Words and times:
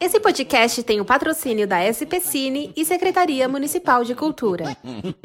Esse 0.00 0.18
podcast 0.20 0.82
tem 0.82 1.02
o 1.02 1.04
patrocínio 1.04 1.66
da 1.66 1.80
SP 1.84 2.16
Cine 2.18 2.72
e 2.74 2.82
Secretaria 2.82 3.46
Municipal 3.46 4.02
de 4.02 4.14
Cultura. 4.14 4.74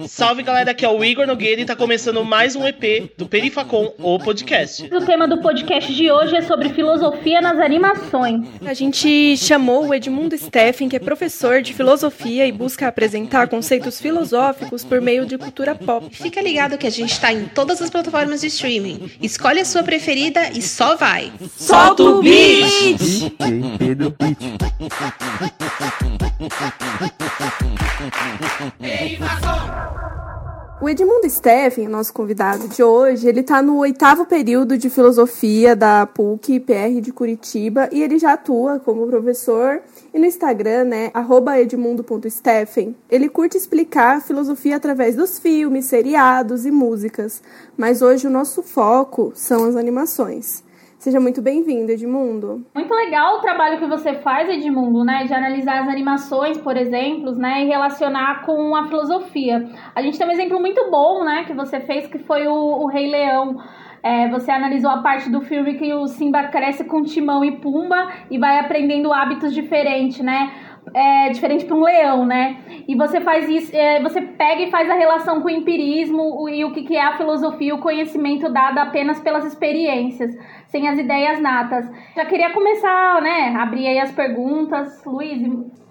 Salve 0.06 0.44
galera, 0.44 0.72
aqui 0.72 0.84
é 0.84 0.90
o 0.90 1.02
Igor 1.04 1.26
Nogueira 1.26 1.62
e 1.62 1.66
tá 1.66 1.74
começando 1.74 2.24
mais 2.26 2.54
um 2.54 2.68
EP 2.68 3.14
do 3.18 3.26
Perifacom, 3.26 3.94
o 3.98 4.20
podcast. 4.20 4.84
O 4.94 5.06
tema 5.06 5.26
do 5.26 5.42
podcast 5.42 5.94
de 5.94 6.12
hoje 6.12 6.36
é 6.36 6.42
sobre 6.42 6.68
filosofia 6.70 7.40
nas 7.40 7.58
animações. 7.60 8.46
A 8.66 8.74
gente 8.74 9.38
chamou 9.38 9.88
o 9.88 9.94
Edmundo 9.94 10.38
Steffen, 10.38 10.90
que 10.90 10.98
é 10.98 11.00
professor 11.00 11.62
de 11.62 11.74
filosofia 11.74 12.46
e 12.46 12.52
busca 12.52 12.90
apresentar 12.90 13.48
conceitos 13.48 14.02
filosóficos 14.02 14.84
por 14.84 15.00
meio 15.00 15.26
de 15.26 15.38
cultura 15.38 15.76
pop. 15.76 16.14
Fica 16.14 16.42
ligado 16.42 16.78
que 16.78 16.88
a 16.88 16.92
gente 16.92 17.18
tá 17.22 17.32
em 17.32 17.46
todas 17.46 17.82
as 17.82 17.90
plataformas 17.90 18.42
de 18.42 18.48
streaming. 18.48 19.10
Escolhe 19.22 19.62
a 19.62 19.66
sua 19.66 19.82
preferida 19.82 20.50
e 20.50 20.62
só 20.62 20.98
vai. 20.98 21.32
Solta 21.56 22.04
o 22.04 22.22
beat! 22.22 22.98
DJ 23.40 24.09
Pedro 24.12 24.16
Pitt. 24.18 24.60
O 30.82 30.88
Edmundo 30.88 31.30
Steffen, 31.30 31.90
nosso 31.90 32.14
convidado 32.14 32.70
de 32.70 32.82
hoje, 32.82 33.28
ele 33.28 33.42
está 33.42 33.62
no 33.62 33.78
oitavo 33.80 34.26
período 34.26 34.78
de 34.78 34.90
filosofia 34.90 35.76
da 35.76 36.06
PUC 36.06 36.62
PR 36.62 37.02
de 37.02 37.12
Curitiba 37.12 37.90
e 37.92 38.02
ele 38.02 38.18
já 38.18 38.34
atua 38.34 38.80
como 38.80 39.06
professor 39.06 39.82
e 40.14 40.18
no 40.18 40.26
Instagram, 40.26 40.86
né, 40.86 41.12
edmundo.steffen. 41.62 42.96
Ele 43.12 43.28
curte 43.28 43.58
explicar 43.58 44.22
filosofia 44.22 44.78
através 44.78 45.18
dos 45.18 45.38
filmes, 45.38 45.86
seriados 45.86 46.66
e 46.66 46.72
músicas, 46.72 47.42
mas 47.76 48.02
hoje 48.02 48.28
o 48.28 48.32
nosso 48.32 48.64
foco 48.64 49.34
são 49.36 49.66
as 49.66 49.76
animações. 49.76 50.64
Seja 51.00 51.18
muito 51.18 51.42
bem-vindo, 51.42 51.90
Edmundo. 51.90 52.66
Muito 52.76 52.94
legal 52.94 53.38
o 53.38 53.40
trabalho 53.40 53.80
que 53.80 53.88
você 53.88 54.16
faz, 54.16 54.50
Edmundo, 54.50 55.06
né? 55.06 55.24
De 55.24 55.34
analisar 55.34 55.82
as 55.84 55.88
animações, 55.88 56.58
por 56.58 56.76
exemplo, 56.76 57.32
né? 57.36 57.64
E 57.64 57.68
relacionar 57.70 58.46
com 58.46 58.76
a 58.76 58.86
filosofia. 58.86 59.66
A 59.96 60.02
gente 60.02 60.18
tem 60.18 60.28
um 60.28 60.32
exemplo 60.32 60.60
muito 60.60 60.92
bom, 60.92 61.24
né? 61.24 61.46
Que 61.46 61.54
você 61.54 61.80
fez, 61.80 62.06
que 62.06 62.20
foi 62.20 62.48
o, 62.48 62.54
o 62.54 62.88
Rei 62.88 63.10
Leão. 63.10 63.56
É, 64.04 64.30
você 64.30 64.52
analisou 64.52 64.92
a 64.92 65.02
parte 65.02 65.30
do 65.30 65.40
filme 65.40 65.76
que 65.76 65.94
o 65.94 66.06
Simba 66.06 66.50
cresce 66.50 66.84
com 66.84 67.02
Timão 67.02 67.46
e 67.46 67.62
Pumba 67.62 68.10
e 68.30 68.38
vai 68.38 68.60
aprendendo 68.60 69.14
hábitos 69.14 69.54
diferentes, 69.54 70.20
né? 70.20 70.52
É, 70.94 71.30
diferente 71.30 71.66
para 71.66 71.76
um 71.76 71.84
leão, 71.84 72.26
né? 72.26 72.58
E 72.88 72.96
você 72.96 73.22
faz 73.22 73.48
isso, 73.48 73.76
é, 73.76 74.02
você 74.02 74.22
pega 74.22 74.64
e 74.64 74.72
faz 74.72 74.90
a 74.90 74.96
relação 74.96 75.42
com 75.42 75.48
o 75.48 75.52
empirismo 75.52 76.50
e 76.50 76.66
o 76.66 76.72
que, 76.72 76.84
que 76.84 76.96
é 76.96 77.06
a 77.06 77.18
filosofia, 77.18 77.76
o 77.76 77.80
conhecimento 77.80 78.52
dado 78.52 78.80
apenas 78.80 79.20
pelas 79.20 79.46
experiências, 79.46 80.36
sem 80.68 80.88
as 80.88 80.98
ideias 80.98 81.40
natas. 81.40 81.90
Já 82.16 82.26
queria 82.26 82.52
começar, 82.52 83.22
né? 83.22 83.56
Abrir 83.56 83.88
aí 83.88 84.00
as 84.00 84.12
perguntas, 84.12 85.04
Luiz. 85.06 85.40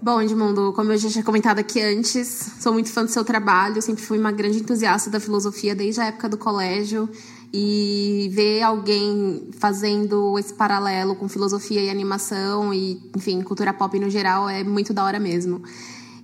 Bom, 0.00 0.22
Edmundo, 0.22 0.72
como 0.74 0.92
eu 0.92 0.96
já 0.96 1.08
tinha 1.08 1.24
comentado 1.24 1.58
aqui 1.58 1.80
antes, 1.80 2.28
sou 2.60 2.72
muito 2.72 2.92
fã 2.92 3.04
do 3.04 3.10
seu 3.10 3.24
trabalho, 3.24 3.82
sempre 3.82 4.02
fui 4.02 4.16
uma 4.16 4.30
grande 4.30 4.60
entusiasta 4.60 5.10
da 5.10 5.18
filosofia 5.18 5.74
desde 5.74 6.00
a 6.00 6.06
época 6.06 6.28
do 6.28 6.38
colégio. 6.38 7.08
E 7.52 8.30
ver 8.32 8.62
alguém 8.62 9.48
fazendo 9.58 10.38
esse 10.38 10.52
paralelo 10.52 11.16
com 11.16 11.28
filosofia 11.28 11.80
e 11.80 11.88
animação 11.88 12.74
e, 12.74 13.00
enfim, 13.16 13.40
cultura 13.42 13.72
pop 13.72 13.98
no 13.98 14.10
geral 14.10 14.48
é 14.48 14.62
muito 14.62 14.92
da 14.92 15.02
hora 15.04 15.18
mesmo. 15.18 15.62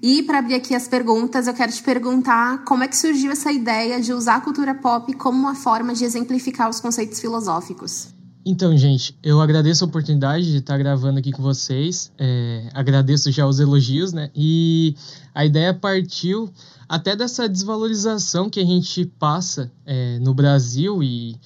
E 0.03 0.23
para 0.23 0.41
abrir 0.41 0.55
aqui 0.55 0.75
as 0.75 0.87
perguntas, 0.87 1.47
eu 1.47 1.55
quero 1.55 1.73
te 1.73 1.83
perguntar 1.83 2.63
como 2.65 2.85
é 2.85 2.89
que 2.89 2.95
surgiu 2.95 3.33
essa 3.33 3.51
ideia 3.51 3.99
de 3.99 4.13
usar 4.13 4.37
a 4.37 4.41
cultura 4.43 4.75
pop 4.75 5.11
como 5.15 5.39
uma 5.39 5.55
forma 5.55 5.95
de 5.95 6.05
exemplificar 6.05 6.69
os 6.69 6.79
conceitos 6.79 7.19
filosóficos. 7.19 8.09
Então, 8.47 8.77
gente, 8.77 9.17
eu 9.23 9.41
agradeço 9.41 9.83
a 9.83 9.87
oportunidade 9.87 10.51
de 10.51 10.59
estar 10.59 10.77
gravando 10.77 11.19
aqui 11.19 11.33
com 11.33 11.43
vocês. 11.43 12.13
É, 12.19 12.69
agradeço 12.75 13.33
já 13.33 13.47
os 13.47 13.59
elogios, 13.59 14.13
né? 14.13 14.31
E 14.35 14.95
a 15.35 15.47
ideia 15.47 15.73
partiu 15.73 16.51
até 16.89 17.17
dessa 17.17 17.49
desvalorização 17.49 18.49
que 18.51 18.61
a 18.61 18.65
gente 18.65 19.05
passa 19.19 19.71
é, 19.87 20.19
no 20.19 20.35
Brasil 20.35 21.03
e 21.03 21.37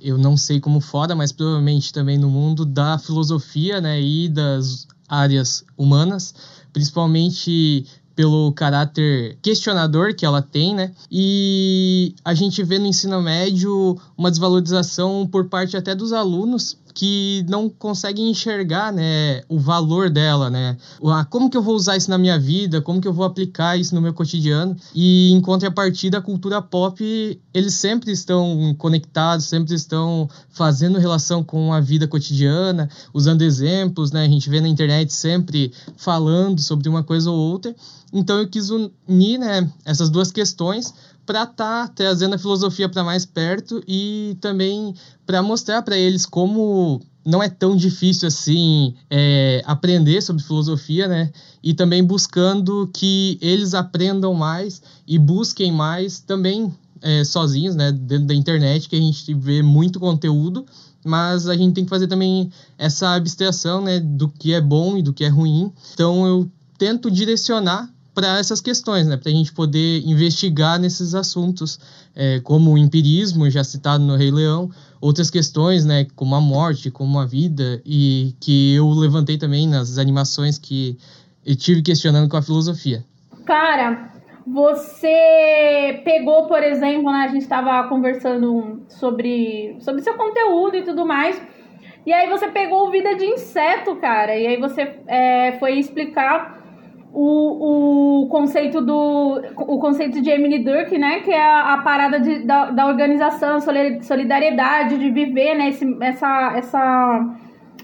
eu 0.00 0.18
não 0.18 0.36
sei 0.36 0.60
como 0.60 0.80
fora, 0.80 1.14
mas 1.14 1.30
provavelmente 1.30 1.92
também 1.92 2.18
no 2.18 2.28
mundo 2.28 2.64
da 2.64 2.98
filosofia, 2.98 3.80
né? 3.80 4.02
E 4.02 4.28
das 4.28 4.86
áreas 5.08 5.64
humanas, 5.76 6.34
principalmente 6.72 7.86
pelo 8.14 8.52
caráter 8.52 9.38
questionador 9.40 10.14
que 10.14 10.26
ela 10.26 10.42
tem, 10.42 10.74
né? 10.74 10.92
E 11.10 12.14
a 12.24 12.34
gente 12.34 12.62
vê 12.62 12.78
no 12.78 12.86
ensino 12.86 13.20
médio 13.22 13.98
uma 14.16 14.30
desvalorização 14.30 15.26
por 15.26 15.48
parte 15.48 15.76
até 15.76 15.94
dos 15.94 16.12
alunos 16.12 16.76
que 16.94 17.44
não 17.48 17.68
conseguem 17.68 18.30
enxergar, 18.30 18.92
né, 18.92 19.42
o 19.48 19.58
valor 19.58 20.10
dela, 20.10 20.50
né? 20.50 20.76
Ah, 21.04 21.24
como 21.24 21.50
que 21.50 21.56
eu 21.56 21.62
vou 21.62 21.74
usar 21.74 21.96
isso 21.96 22.10
na 22.10 22.18
minha 22.18 22.38
vida? 22.38 22.80
Como 22.80 23.00
que 23.00 23.08
eu 23.08 23.12
vou 23.12 23.24
aplicar 23.24 23.78
isso 23.78 23.94
no 23.94 24.00
meu 24.00 24.12
cotidiano? 24.12 24.76
E 24.94 25.32
em 25.32 25.40
contrapartida, 25.40 26.18
a 26.18 26.22
cultura 26.22 26.60
pop, 26.60 27.40
eles 27.52 27.74
sempre 27.74 28.12
estão 28.12 28.74
conectados, 28.78 29.46
sempre 29.46 29.74
estão 29.74 30.28
fazendo 30.50 30.98
relação 30.98 31.42
com 31.42 31.72
a 31.72 31.80
vida 31.80 32.06
cotidiana, 32.06 32.88
usando 33.12 33.42
exemplos, 33.42 34.12
né? 34.12 34.24
A 34.24 34.28
gente 34.28 34.48
vê 34.48 34.60
na 34.60 34.68
internet 34.68 35.12
sempre 35.12 35.72
falando 35.96 36.60
sobre 36.60 36.88
uma 36.88 37.02
coisa 37.02 37.30
ou 37.30 37.38
outra. 37.38 37.74
Então 38.12 38.38
eu 38.38 38.46
quis 38.46 38.68
unir, 38.68 39.38
né, 39.38 39.70
essas 39.86 40.10
duas 40.10 40.30
questões 40.30 40.92
para 41.24 41.44
estar 41.44 41.88
tá 41.88 41.92
trazendo 41.94 42.34
a 42.34 42.38
filosofia 42.38 42.88
para 42.88 43.04
mais 43.04 43.24
perto 43.24 43.82
e 43.86 44.36
também 44.40 44.94
para 45.26 45.42
mostrar 45.42 45.82
para 45.82 45.96
eles 45.96 46.26
como 46.26 47.00
não 47.24 47.42
é 47.42 47.48
tão 47.48 47.76
difícil 47.76 48.28
assim 48.28 48.94
é, 49.08 49.62
aprender 49.64 50.20
sobre 50.20 50.42
filosofia, 50.42 51.06
né? 51.06 51.30
E 51.62 51.72
também 51.72 52.02
buscando 52.02 52.90
que 52.92 53.38
eles 53.40 53.74
aprendam 53.74 54.34
mais 54.34 54.82
e 55.06 55.18
busquem 55.18 55.70
mais 55.70 56.18
também 56.18 56.72
é, 57.00 57.24
sozinhos, 57.24 57.76
né? 57.76 57.92
Dentro 57.92 58.26
da 58.26 58.34
internet, 58.34 58.88
que 58.88 58.96
a 58.96 59.00
gente 59.00 59.32
vê 59.34 59.62
muito 59.62 60.00
conteúdo, 60.00 60.66
mas 61.04 61.48
a 61.48 61.56
gente 61.56 61.74
tem 61.74 61.84
que 61.84 61.90
fazer 61.90 62.08
também 62.08 62.50
essa 62.76 63.14
abstração, 63.14 63.80
né? 63.82 64.00
Do 64.00 64.28
que 64.28 64.52
é 64.52 64.60
bom 64.60 64.96
e 64.96 65.02
do 65.02 65.12
que 65.12 65.24
é 65.24 65.28
ruim. 65.28 65.72
Então 65.94 66.26
eu 66.26 66.50
tento 66.76 67.08
direcionar 67.10 67.88
para 68.14 68.38
essas 68.38 68.60
questões, 68.60 69.06
né? 69.06 69.16
Para 69.16 69.30
a 69.30 69.34
gente 69.34 69.52
poder 69.52 70.02
investigar 70.06 70.78
nesses 70.78 71.14
assuntos, 71.14 71.78
é, 72.14 72.40
como 72.40 72.72
o 72.72 72.78
empirismo, 72.78 73.48
já 73.48 73.64
citado 73.64 74.04
no 74.04 74.16
Rei 74.16 74.30
Leão, 74.30 74.70
outras 75.00 75.30
questões, 75.30 75.84
né? 75.84 76.06
Como 76.14 76.34
a 76.34 76.40
morte, 76.40 76.90
como 76.90 77.18
a 77.18 77.24
vida, 77.24 77.80
e 77.84 78.34
que 78.40 78.74
eu 78.74 78.88
levantei 78.90 79.38
também 79.38 79.66
nas 79.66 79.98
animações 79.98 80.58
que 80.58 80.98
eu 81.44 81.56
tive 81.56 81.82
questionando 81.82 82.28
com 82.28 82.36
a 82.36 82.42
filosofia. 82.42 83.04
Cara, 83.44 84.12
você 84.46 86.02
pegou, 86.04 86.46
por 86.46 86.62
exemplo, 86.62 87.10
né? 87.10 87.26
A 87.26 87.28
gente 87.28 87.42
estava 87.42 87.88
conversando 87.88 88.82
sobre, 88.88 89.76
sobre 89.80 90.02
seu 90.02 90.14
conteúdo 90.14 90.76
e 90.76 90.82
tudo 90.82 91.06
mais. 91.06 91.40
E 92.04 92.12
aí 92.12 92.28
você 92.28 92.48
pegou 92.48 92.90
Vida 92.90 93.14
de 93.14 93.24
Inseto, 93.24 93.96
cara. 93.96 94.36
E 94.36 94.46
aí 94.46 94.60
você 94.60 94.98
é, 95.06 95.56
foi 95.58 95.78
explicar 95.78 96.61
o, 97.12 98.22
o 98.22 98.28
conceito 98.28 98.80
do 98.80 99.42
o 99.56 99.78
conceito 99.78 100.20
de 100.22 100.30
Emily 100.30 100.64
Durk, 100.64 100.96
né, 100.96 101.20
que 101.20 101.30
é 101.30 101.44
a, 101.44 101.74
a 101.74 101.82
parada 101.82 102.18
de, 102.18 102.44
da, 102.44 102.70
da 102.70 102.86
organização, 102.86 103.58
solidariedade, 103.60 104.98
de 104.98 105.10
viver, 105.10 105.54
né, 105.54 105.68
esse, 105.68 105.84
essa, 106.00 106.52
essa, 106.56 107.36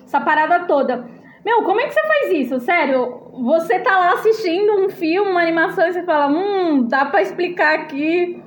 essa 0.04 0.20
parada 0.20 0.66
toda. 0.66 1.06
Meu, 1.44 1.62
como 1.62 1.80
é 1.80 1.86
que 1.86 1.94
você 1.94 2.06
faz 2.06 2.32
isso? 2.32 2.60
Sério, 2.60 3.30
você 3.32 3.78
tá 3.78 3.98
lá 3.98 4.14
assistindo 4.14 4.84
um 4.84 4.88
filme, 4.88 5.30
uma 5.30 5.42
animação 5.42 5.86
e 5.86 5.92
você 5.92 6.02
fala, 6.02 6.28
hum, 6.28 6.86
dá 6.88 7.04
para 7.04 7.22
explicar 7.22 7.80
aqui, 7.80 8.42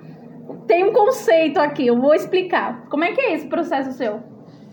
tem 0.68 0.84
um 0.84 0.94
conceito 0.94 1.60
aqui, 1.60 1.88
eu 1.88 2.00
vou 2.00 2.14
explicar. 2.14 2.86
Como 2.90 3.04
é 3.04 3.12
que 3.12 3.22
é 3.22 3.36
esse 3.36 3.48
processo 3.48 3.92
seu? 3.94 4.20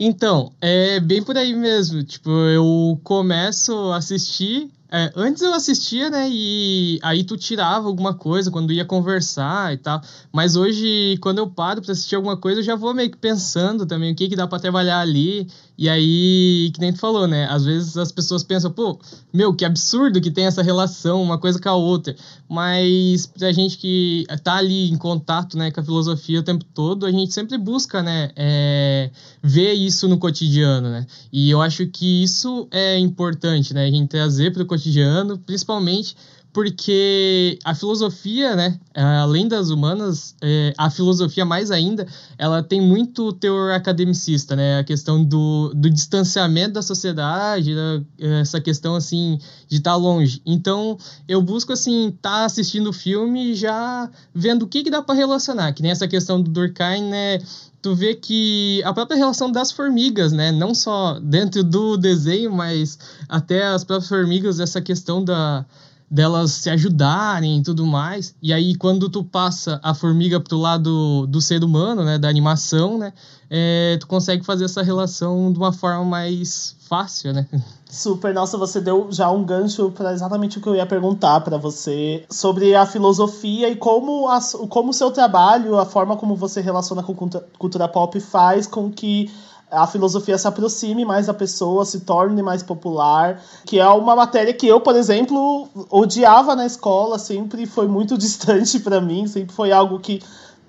Então, 0.00 0.52
é 0.60 1.00
bem 1.00 1.22
por 1.24 1.36
aí 1.36 1.54
mesmo. 1.54 2.04
Tipo, 2.04 2.30
eu 2.30 3.00
começo 3.02 3.72
a 3.92 3.96
assistir 3.96 4.70
é, 4.90 5.12
antes 5.14 5.42
eu 5.42 5.52
assistia, 5.52 6.08
né? 6.08 6.28
E 6.30 6.98
aí 7.02 7.22
tu 7.22 7.36
tirava 7.36 7.86
alguma 7.86 8.14
coisa 8.14 8.50
quando 8.50 8.72
ia 8.72 8.84
conversar 8.84 9.72
e 9.74 9.76
tal. 9.76 10.00
Mas 10.32 10.56
hoje, 10.56 11.18
quando 11.20 11.38
eu 11.38 11.50
paro 11.50 11.82
pra 11.82 11.92
assistir 11.92 12.16
alguma 12.16 12.36
coisa, 12.36 12.60
eu 12.60 12.64
já 12.64 12.74
vou 12.74 12.94
meio 12.94 13.10
que 13.10 13.18
pensando 13.18 13.84
também 13.86 14.12
o 14.12 14.14
que, 14.16 14.28
que 14.28 14.36
dá 14.36 14.46
para 14.46 14.58
trabalhar 14.58 15.00
ali. 15.00 15.46
E 15.78 15.88
aí, 15.88 16.72
que 16.74 16.80
nem 16.80 16.92
tu 16.92 16.98
falou, 16.98 17.28
né? 17.28 17.46
Às 17.48 17.64
vezes 17.64 17.96
as 17.96 18.10
pessoas 18.10 18.42
pensam, 18.42 18.68
pô, 18.68 18.98
meu, 19.32 19.54
que 19.54 19.64
absurdo 19.64 20.20
que 20.20 20.28
tem 20.28 20.44
essa 20.46 20.60
relação, 20.60 21.22
uma 21.22 21.38
coisa 21.38 21.60
com 21.60 21.68
a 21.68 21.74
outra. 21.76 22.16
Mas 22.48 23.26
pra 23.26 23.52
gente 23.52 23.78
que 23.78 24.26
tá 24.42 24.56
ali 24.56 24.90
em 24.90 24.96
contato, 24.96 25.56
né, 25.56 25.70
com 25.70 25.78
a 25.78 25.84
filosofia 25.84 26.40
o 26.40 26.42
tempo 26.42 26.64
todo, 26.74 27.06
a 27.06 27.12
gente 27.12 27.32
sempre 27.32 27.56
busca, 27.56 28.02
né, 28.02 28.30
é, 28.34 29.08
ver 29.40 29.72
isso 29.74 30.08
no 30.08 30.18
cotidiano, 30.18 30.90
né? 30.90 31.06
E 31.32 31.48
eu 31.48 31.62
acho 31.62 31.86
que 31.86 32.24
isso 32.24 32.66
é 32.72 32.98
importante, 32.98 33.72
né? 33.72 33.86
A 33.86 33.90
gente 33.90 34.08
trazer 34.08 34.52
para 34.52 34.64
o 34.64 34.66
cotidiano, 34.66 35.38
principalmente 35.38 36.16
porque 36.52 37.58
a 37.64 37.74
filosofia, 37.74 38.56
né, 38.56 38.80
além 38.94 39.46
das 39.46 39.70
humanas, 39.70 40.34
é, 40.42 40.72
a 40.78 40.90
filosofia 40.90 41.44
mais 41.44 41.70
ainda, 41.70 42.06
ela 42.38 42.62
tem 42.62 42.80
muito 42.80 43.32
teor 43.34 43.72
academicista, 43.72 44.56
né, 44.56 44.78
a 44.78 44.84
questão 44.84 45.22
do, 45.22 45.72
do 45.74 45.90
distanciamento 45.90 46.74
da 46.74 46.82
sociedade, 46.82 47.74
da, 47.74 48.02
essa 48.40 48.60
questão, 48.60 48.96
assim, 48.96 49.38
de 49.68 49.76
estar 49.76 49.92
tá 49.92 49.96
longe. 49.96 50.40
Então, 50.44 50.96
eu 51.28 51.42
busco, 51.42 51.72
assim, 51.72 52.08
estar 52.08 52.30
tá 52.30 52.44
assistindo 52.44 52.90
o 52.90 52.92
filme 52.92 53.54
já 53.54 54.10
vendo 54.34 54.62
o 54.62 54.66
que, 54.66 54.82
que 54.82 54.90
dá 54.90 55.02
para 55.02 55.14
relacionar, 55.14 55.72
que 55.72 55.82
nem 55.82 55.92
essa 55.92 56.08
questão 56.08 56.40
do 56.40 56.50
Durkheim, 56.50 57.04
né, 57.04 57.38
tu 57.82 57.94
vê 57.94 58.14
que 58.14 58.82
a 58.84 58.92
própria 58.92 59.16
relação 59.16 59.52
das 59.52 59.70
formigas, 59.70 60.32
né, 60.32 60.50
não 60.50 60.74
só 60.74 61.20
dentro 61.20 61.62
do 61.62 61.96
desenho, 61.96 62.50
mas 62.52 62.98
até 63.28 63.66
as 63.66 63.84
próprias 63.84 64.08
formigas, 64.08 64.60
essa 64.60 64.80
questão 64.80 65.22
da 65.22 65.64
delas 66.10 66.52
se 66.52 66.70
ajudarem 66.70 67.58
e 67.58 67.62
tudo 67.62 67.86
mais. 67.86 68.34
E 68.42 68.52
aí, 68.52 68.74
quando 68.74 69.08
tu 69.08 69.22
passa 69.22 69.78
a 69.82 69.94
formiga 69.94 70.40
pro 70.40 70.56
lado 70.56 71.26
do 71.26 71.40
ser 71.40 71.62
humano, 71.62 72.04
né, 72.04 72.18
da 72.18 72.28
animação, 72.28 72.98
né, 72.98 73.12
é, 73.50 73.96
tu 74.00 74.06
consegue 74.06 74.44
fazer 74.44 74.64
essa 74.64 74.82
relação 74.82 75.52
de 75.52 75.58
uma 75.58 75.72
forma 75.72 76.04
mais 76.04 76.76
fácil, 76.88 77.32
né? 77.32 77.46
Super, 77.90 78.34
nossa, 78.34 78.58
você 78.58 78.82
deu 78.82 79.08
já 79.10 79.30
um 79.30 79.42
gancho 79.42 79.90
para 79.90 80.12
exatamente 80.12 80.58
o 80.58 80.60
que 80.60 80.68
eu 80.68 80.74
ia 80.74 80.84
perguntar 80.84 81.40
para 81.40 81.56
você 81.56 82.22
sobre 82.30 82.74
a 82.74 82.84
filosofia 82.84 83.70
e 83.70 83.76
como 83.76 84.28
a, 84.28 84.38
como 84.68 84.90
o 84.90 84.94
seu 84.94 85.10
trabalho, 85.10 85.78
a 85.78 85.86
forma 85.86 86.14
como 86.14 86.36
você 86.36 86.60
relaciona 86.60 87.02
com 87.02 87.14
cultura 87.58 87.88
pop 87.88 88.20
faz 88.20 88.66
com 88.66 88.90
que 88.90 89.30
a 89.70 89.86
filosofia 89.86 90.38
se 90.38 90.46
aproxime 90.46 91.04
mais 91.04 91.26
da 91.26 91.34
pessoa, 91.34 91.84
se 91.84 92.00
torne 92.00 92.42
mais 92.42 92.62
popular, 92.62 93.42
que 93.66 93.78
é 93.78 93.88
uma 93.88 94.16
matéria 94.16 94.52
que 94.54 94.66
eu, 94.66 94.80
por 94.80 94.96
exemplo, 94.96 95.68
odiava 95.90 96.56
na 96.56 96.66
escola, 96.66 97.18
sempre 97.18 97.66
foi 97.66 97.86
muito 97.86 98.16
distante 98.18 98.80
para 98.80 99.00
mim, 99.00 99.26
sempre 99.26 99.54
foi 99.54 99.70
algo 99.72 99.98
que 100.00 100.22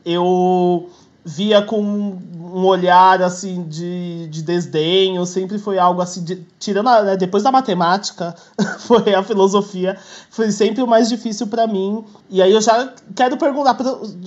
eu 0.06 0.90
via 1.24 1.62
com 1.62 1.82
um 1.82 2.66
olhar 2.66 3.22
assim 3.22 3.64
de, 3.64 4.28
de 4.28 4.42
desdenho, 4.42 5.26
sempre 5.26 5.60
foi 5.60 5.78
algo 5.78 6.02
assim, 6.02 6.24
de, 6.24 6.44
tirando 6.58 6.88
a, 6.88 7.04
né, 7.04 7.18
depois 7.18 7.44
da 7.44 7.52
matemática, 7.52 8.36
foi 8.80 9.14
a 9.14 9.22
filosofia, 9.22 9.98
foi 10.30 10.52
sempre 10.52 10.82
o 10.82 10.88
mais 10.88 11.08
difícil 11.08 11.48
para 11.48 11.68
mim. 11.68 12.04
E 12.30 12.42
aí 12.42 12.52
eu 12.52 12.62
já 12.62 12.92
quero 13.16 13.38
perguntar, 13.38 13.78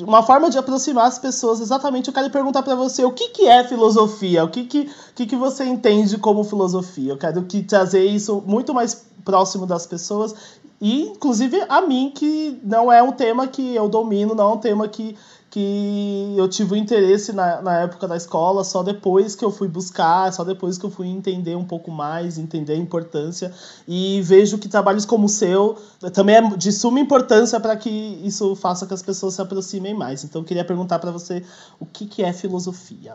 uma 0.01 0.23
forma 0.23 0.51
de 0.51 0.59
aproximar 0.59 1.07
as 1.07 1.19
pessoas, 1.19 1.61
exatamente, 1.61 2.09
eu 2.09 2.15
quero 2.15 2.31
perguntar 2.31 2.63
para 2.63 2.75
você, 2.75 3.05
o 3.05 3.11
que, 3.11 3.31
que 3.31 3.49
é 3.49 3.65
filosofia? 3.65 4.45
O 4.45 4.49
que, 4.49 4.65
que, 4.65 4.91
que, 5.15 5.27
que 5.27 5.37
você 5.37 5.65
entende 5.65 6.17
como 6.19 6.45
filosofia? 6.45 7.13
Eu 7.13 7.19
quero 7.19 7.43
que 7.43 7.63
trazer 7.63 8.05
isso 8.05 8.43
muito 8.47 8.73
mais 8.73 9.05
próximo 9.25 9.67
das 9.67 9.87
pessoas 9.87 10.35
e 10.81 11.03
inclusive 11.03 11.65
a 11.69 11.81
mim 11.81 12.13
que 12.13 12.61
não 12.65 12.91
é 12.91 13.01
um 13.01 13.13
tema 13.13 13.47
que 13.47 13.73
eu 13.73 13.89
domino, 13.89 14.35
não 14.35 14.51
é 14.51 14.55
um 14.55 14.59
tema 14.59 14.89
que 14.89 15.17
que 15.53 16.35
eu 16.35 16.49
tive 16.49 16.73
o 16.73 16.77
interesse 16.77 17.31
na, 17.31 17.61
na 17.61 17.81
época 17.81 18.09
da 18.09 18.17
escola, 18.17 18.65
só 18.65 18.83
depois 18.83 19.37
que 19.37 19.45
eu 19.45 19.51
fui 19.51 19.69
buscar, 19.69 20.33
só 20.33 20.43
depois 20.43 20.79
que 20.79 20.87
eu 20.87 20.91
fui 20.91 21.07
entender 21.09 21.55
um 21.55 21.65
pouco 21.65 21.91
mais, 21.91 22.39
entender 22.39 22.73
a 22.73 22.77
importância. 22.77 23.53
E 23.87 24.23
vejo 24.23 24.57
que 24.57 24.67
trabalhos 24.67 25.05
como 25.05 25.27
o 25.27 25.29
seu 25.29 25.77
também 26.15 26.37
é 26.37 26.57
de 26.57 26.73
suma 26.73 26.99
importância 26.99 27.61
para 27.61 27.77
que 27.77 27.91
isso 27.91 28.57
faça 28.57 28.87
que 28.87 28.95
as 28.95 29.03
pessoas 29.03 29.35
se 29.35 29.43
aproximem 29.43 29.93
mais. 29.93 30.25
Então, 30.25 30.41
eu 30.41 30.47
queria 30.47 30.65
perguntar 30.65 30.99
para 30.99 31.11
você 31.11 31.45
o 31.79 31.85
que, 31.85 32.07
que 32.07 32.23
é 32.23 32.33
filosofia. 32.33 33.15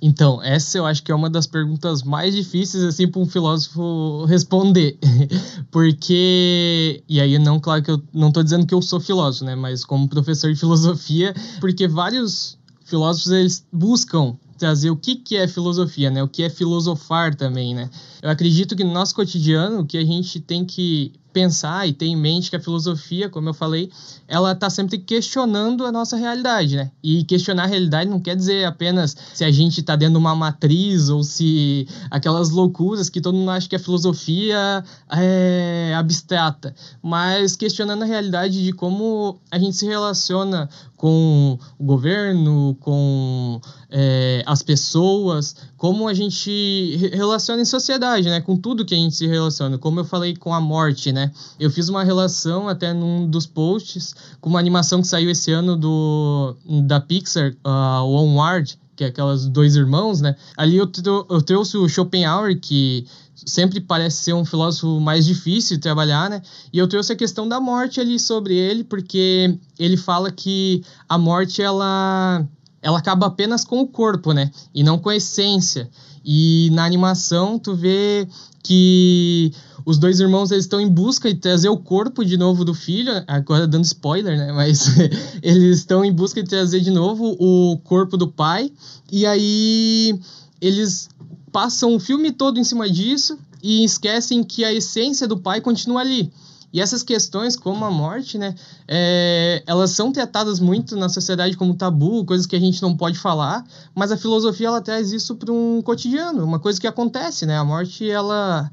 Então, 0.00 0.42
essa 0.42 0.78
eu 0.78 0.86
acho 0.86 1.02
que 1.02 1.10
é 1.10 1.14
uma 1.14 1.28
das 1.28 1.46
perguntas 1.46 2.02
mais 2.02 2.34
difíceis 2.34 2.84
assim 2.84 3.08
para 3.08 3.20
um 3.20 3.26
filósofo 3.26 4.24
responder. 4.26 4.96
porque 5.70 7.02
e 7.08 7.20
aí 7.20 7.38
não, 7.38 7.58
claro 7.58 7.82
que 7.82 7.90
eu 7.90 8.02
não 8.12 8.28
estou 8.28 8.42
dizendo 8.42 8.66
que 8.66 8.74
eu 8.74 8.80
sou 8.80 9.00
filósofo, 9.00 9.44
né, 9.44 9.54
mas 9.54 9.84
como 9.84 10.08
professor 10.08 10.52
de 10.52 10.58
filosofia, 10.58 11.34
porque 11.60 11.88
vários 11.88 12.56
filósofos 12.84 13.32
eles 13.32 13.66
buscam 13.72 14.36
trazer 14.58 14.90
o 14.90 14.96
que, 14.96 15.16
que 15.16 15.36
é 15.36 15.46
filosofia, 15.46 16.10
né? 16.10 16.22
O 16.22 16.28
que 16.28 16.42
é 16.42 16.50
filosofar 16.50 17.34
também, 17.34 17.74
né? 17.74 17.88
Eu 18.20 18.30
acredito 18.30 18.74
que 18.74 18.84
no 18.84 18.92
nosso 18.92 19.14
cotidiano, 19.14 19.80
o 19.80 19.86
que 19.86 19.96
a 19.96 20.04
gente 20.04 20.40
tem 20.40 20.64
que 20.64 21.12
pensar 21.32 21.86
e 21.86 21.92
ter 21.92 22.06
em 22.06 22.16
mente 22.16 22.50
que 22.50 22.56
a 22.56 22.60
filosofia, 22.60 23.28
como 23.28 23.48
eu 23.48 23.54
falei, 23.54 23.90
ela 24.26 24.52
está 24.52 24.68
sempre 24.68 24.98
questionando 24.98 25.86
a 25.86 25.92
nossa 25.92 26.16
realidade, 26.16 26.76
né? 26.76 26.90
E 27.02 27.22
questionar 27.22 27.64
a 27.64 27.66
realidade 27.66 28.10
não 28.10 28.18
quer 28.18 28.34
dizer 28.34 28.64
apenas 28.64 29.16
se 29.34 29.44
a 29.44 29.50
gente 29.50 29.80
está 29.80 29.94
dentro 29.94 30.14
de 30.14 30.18
uma 30.18 30.34
matriz 30.34 31.08
ou 31.08 31.22
se 31.22 31.86
aquelas 32.10 32.50
loucuras 32.50 33.08
que 33.08 33.20
todo 33.20 33.36
mundo 33.36 33.50
acha 33.50 33.68
que 33.68 33.76
a 33.76 33.78
filosofia 33.78 34.84
é 35.12 35.94
abstrata, 35.96 36.74
mas 37.00 37.54
questionando 37.54 38.02
a 38.02 38.06
realidade 38.06 38.64
de 38.64 38.72
como 38.72 39.38
a 39.50 39.58
gente 39.58 39.76
se 39.76 39.86
relaciona 39.86 40.68
com 40.96 41.56
o 41.78 41.84
governo, 41.84 42.76
com 42.80 43.60
é, 43.90 44.42
as 44.48 44.62
pessoas, 44.62 45.54
como 45.76 46.08
a 46.08 46.14
gente 46.14 46.96
relaciona 47.12 47.60
em 47.60 47.66
sociedade, 47.66 48.30
né? 48.30 48.40
Com 48.40 48.56
tudo 48.56 48.82
que 48.82 48.94
a 48.94 48.96
gente 48.96 49.14
se 49.14 49.26
relaciona. 49.26 49.76
Como 49.76 50.00
eu 50.00 50.06
falei 50.06 50.34
com 50.34 50.54
a 50.54 50.60
morte, 50.60 51.12
né? 51.12 51.30
Eu 51.60 51.70
fiz 51.70 51.90
uma 51.90 52.02
relação 52.02 52.66
até 52.66 52.94
num 52.94 53.28
dos 53.28 53.46
posts 53.46 54.14
com 54.40 54.48
uma 54.48 54.58
animação 54.58 55.02
que 55.02 55.06
saiu 55.06 55.28
esse 55.28 55.52
ano 55.52 55.76
do 55.76 56.56
da 56.86 56.98
Pixar, 56.98 57.54
uh, 57.62 58.04
Onward, 58.06 58.78
que 58.96 59.04
é 59.04 59.08
aquelas 59.08 59.46
dois 59.46 59.76
irmãos, 59.76 60.22
né? 60.22 60.34
Ali 60.56 60.78
eu, 60.78 60.90
eu 61.28 61.42
trouxe 61.42 61.76
o 61.76 61.86
Schopenhauer, 61.86 62.58
que 62.58 63.06
sempre 63.34 63.80
parece 63.80 64.24
ser 64.24 64.32
um 64.32 64.46
filósofo 64.46 64.98
mais 64.98 65.26
difícil 65.26 65.76
de 65.76 65.82
trabalhar, 65.82 66.30
né? 66.30 66.40
E 66.72 66.78
eu 66.78 66.88
trouxe 66.88 67.12
a 67.12 67.16
questão 67.16 67.46
da 67.46 67.60
morte 67.60 68.00
ali 68.00 68.18
sobre 68.18 68.54
ele, 68.56 68.82
porque 68.82 69.58
ele 69.78 69.98
fala 69.98 70.32
que 70.32 70.82
a 71.06 71.18
morte 71.18 71.60
ela 71.60 72.48
ela 72.82 72.98
acaba 72.98 73.26
apenas 73.26 73.64
com 73.64 73.80
o 73.80 73.86
corpo, 73.86 74.32
né? 74.32 74.50
E 74.74 74.82
não 74.82 74.98
com 74.98 75.08
a 75.08 75.16
essência. 75.16 75.88
E 76.24 76.70
na 76.72 76.84
animação 76.84 77.58
tu 77.58 77.74
vê 77.74 78.28
que 78.62 79.52
os 79.84 79.98
dois 79.98 80.20
irmãos 80.20 80.50
eles 80.50 80.64
estão 80.64 80.80
em 80.80 80.88
busca 80.88 81.32
de 81.32 81.40
trazer 81.40 81.68
o 81.68 81.76
corpo 81.78 82.24
de 82.24 82.36
novo 82.36 82.64
do 82.64 82.74
filho, 82.74 83.12
agora 83.26 83.66
dando 83.66 83.84
spoiler, 83.84 84.36
né? 84.36 84.52
Mas 84.52 84.86
eles 85.42 85.78
estão 85.78 86.04
em 86.04 86.12
busca 86.12 86.42
de 86.42 86.48
trazer 86.48 86.80
de 86.80 86.90
novo 86.90 87.36
o 87.38 87.78
corpo 87.78 88.16
do 88.16 88.28
pai. 88.28 88.70
E 89.10 89.24
aí 89.24 90.20
eles 90.60 91.08
passam 91.50 91.94
o 91.94 92.00
filme 92.00 92.30
todo 92.30 92.58
em 92.58 92.64
cima 92.64 92.88
disso 92.88 93.38
e 93.62 93.84
esquecem 93.84 94.44
que 94.44 94.64
a 94.64 94.72
essência 94.72 95.26
do 95.26 95.38
pai 95.38 95.60
continua 95.60 96.00
ali. 96.00 96.30
E 96.72 96.80
essas 96.80 97.02
questões, 97.02 97.56
como 97.56 97.84
a 97.84 97.90
morte, 97.90 98.36
né, 98.36 98.54
é, 98.86 99.62
elas 99.66 99.92
são 99.92 100.12
tratadas 100.12 100.60
muito 100.60 100.96
na 100.96 101.08
sociedade 101.08 101.56
como 101.56 101.74
tabu, 101.74 102.24
coisas 102.24 102.46
que 102.46 102.56
a 102.56 102.60
gente 102.60 102.82
não 102.82 102.96
pode 102.96 103.18
falar, 103.18 103.64
mas 103.94 104.12
a 104.12 104.16
filosofia 104.16 104.68
ela 104.68 104.80
traz 104.80 105.10
isso 105.12 105.36
para 105.36 105.52
um 105.52 105.80
cotidiano, 105.80 106.44
uma 106.44 106.58
coisa 106.58 106.80
que 106.80 106.86
acontece, 106.86 107.46
né? 107.46 107.56
A 107.56 107.64
morte 107.64 108.08
ela 108.08 108.70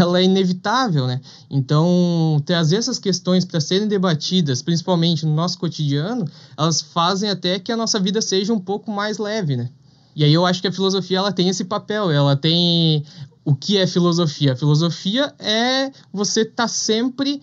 ela 0.00 0.18
é 0.18 0.24
inevitável, 0.24 1.06
né? 1.06 1.20
Então, 1.50 2.42
trazer 2.46 2.76
essas 2.76 2.98
questões 2.98 3.44
para 3.44 3.60
serem 3.60 3.86
debatidas, 3.86 4.62
principalmente 4.62 5.26
no 5.26 5.34
nosso 5.34 5.58
cotidiano, 5.58 6.24
elas 6.56 6.80
fazem 6.80 7.28
até 7.28 7.58
que 7.58 7.70
a 7.70 7.76
nossa 7.76 8.00
vida 8.00 8.22
seja 8.22 8.52
um 8.52 8.58
pouco 8.58 8.90
mais 8.90 9.18
leve, 9.18 9.56
né? 9.56 9.68
E 10.14 10.24
aí 10.24 10.32
eu 10.32 10.46
acho 10.46 10.60
que 10.60 10.68
a 10.68 10.72
filosofia 10.72 11.18
ela 11.18 11.32
tem 11.32 11.48
esse 11.48 11.64
papel, 11.64 12.10
ela 12.10 12.36
tem 12.36 13.04
o 13.44 13.54
que 13.54 13.76
é 13.76 13.86
filosofia? 13.86 14.52
A 14.52 14.56
filosofia 14.56 15.34
é 15.38 15.90
você 16.12 16.42
estar 16.42 16.64
tá 16.64 16.68
sempre 16.68 17.42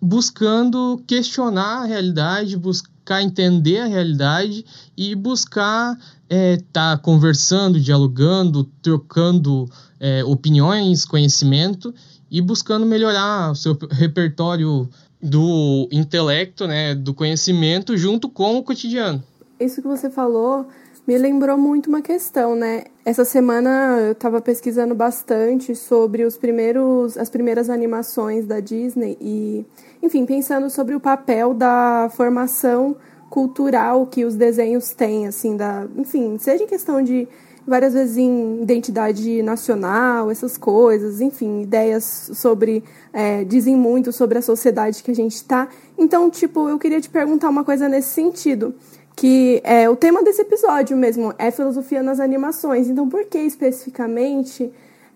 buscando 0.00 1.00
questionar 1.06 1.82
a 1.82 1.84
realidade, 1.84 2.56
buscar 2.56 3.22
entender 3.22 3.80
a 3.80 3.86
realidade 3.86 4.64
e 4.96 5.14
buscar 5.14 5.92
estar 5.94 6.06
é, 6.28 6.56
tá 6.72 6.98
conversando, 6.98 7.80
dialogando, 7.80 8.64
trocando 8.82 9.68
é, 10.00 10.24
opiniões, 10.24 11.04
conhecimento 11.04 11.94
e 12.30 12.40
buscando 12.40 12.84
melhorar 12.84 13.52
o 13.52 13.54
seu 13.54 13.78
repertório 13.90 14.88
do 15.22 15.88
intelecto, 15.92 16.66
né, 16.66 16.94
do 16.94 17.14
conhecimento 17.14 17.96
junto 17.96 18.28
com 18.28 18.56
o 18.56 18.62
cotidiano. 18.62 19.22
Isso 19.58 19.80
que 19.80 19.88
você 19.88 20.10
falou 20.10 20.68
me 21.06 21.16
lembrou 21.16 21.56
muito 21.56 21.86
uma 21.88 22.02
questão, 22.02 22.56
né? 22.56 22.84
Essa 23.04 23.24
semana 23.24 23.98
eu 24.00 24.12
estava 24.12 24.40
pesquisando 24.40 24.92
bastante 24.92 25.76
sobre 25.76 26.24
os 26.24 26.36
primeiros, 26.36 27.16
as 27.16 27.30
primeiras 27.30 27.70
animações 27.70 28.44
da 28.44 28.58
Disney 28.58 29.16
e, 29.20 29.64
enfim, 30.02 30.26
pensando 30.26 30.68
sobre 30.68 30.96
o 30.96 31.00
papel 31.00 31.54
da 31.54 32.10
formação 32.16 32.96
cultural 33.30 34.06
que 34.06 34.24
os 34.24 34.34
desenhos 34.34 34.90
têm, 34.90 35.28
assim, 35.28 35.56
da, 35.56 35.86
enfim, 35.96 36.38
seja 36.40 36.64
em 36.64 36.66
questão 36.66 37.00
de 37.00 37.28
várias 37.64 37.94
vezes 37.94 38.16
em 38.16 38.62
identidade 38.62 39.42
nacional, 39.42 40.30
essas 40.30 40.56
coisas, 40.58 41.20
enfim, 41.20 41.62
ideias 41.62 42.30
sobre 42.34 42.82
é, 43.12 43.44
dizem 43.44 43.76
muito 43.76 44.12
sobre 44.12 44.38
a 44.38 44.42
sociedade 44.42 45.04
que 45.04 45.10
a 45.12 45.14
gente 45.14 45.36
está. 45.36 45.68
Então, 45.96 46.28
tipo, 46.30 46.68
eu 46.68 46.78
queria 46.78 47.00
te 47.00 47.10
perguntar 47.10 47.48
uma 47.48 47.64
coisa 47.64 47.88
nesse 47.88 48.08
sentido 48.08 48.74
que 49.16 49.62
é 49.64 49.88
o 49.88 49.96
tema 49.96 50.22
desse 50.22 50.42
episódio 50.42 50.94
mesmo, 50.94 51.34
é 51.38 51.50
filosofia 51.50 52.02
nas 52.02 52.20
animações. 52.20 52.86
Então, 52.86 53.08
por 53.08 53.24
que 53.24 53.38
especificamente 53.38 54.70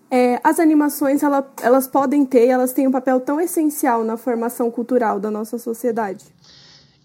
é, 0.09 0.41
as 0.43 0.59
animações 0.59 1.21
ela, 1.21 1.47
elas 1.61 1.87
podem 1.87 2.25
ter, 2.25 2.47
elas 2.47 2.73
têm 2.73 2.87
um 2.87 2.91
papel 2.91 3.19
tão 3.19 3.39
essencial 3.39 4.03
na 4.03 4.17
formação 4.17 4.71
cultural 4.71 5.19
da 5.19 5.29
nossa 5.29 5.59
sociedade? 5.59 6.25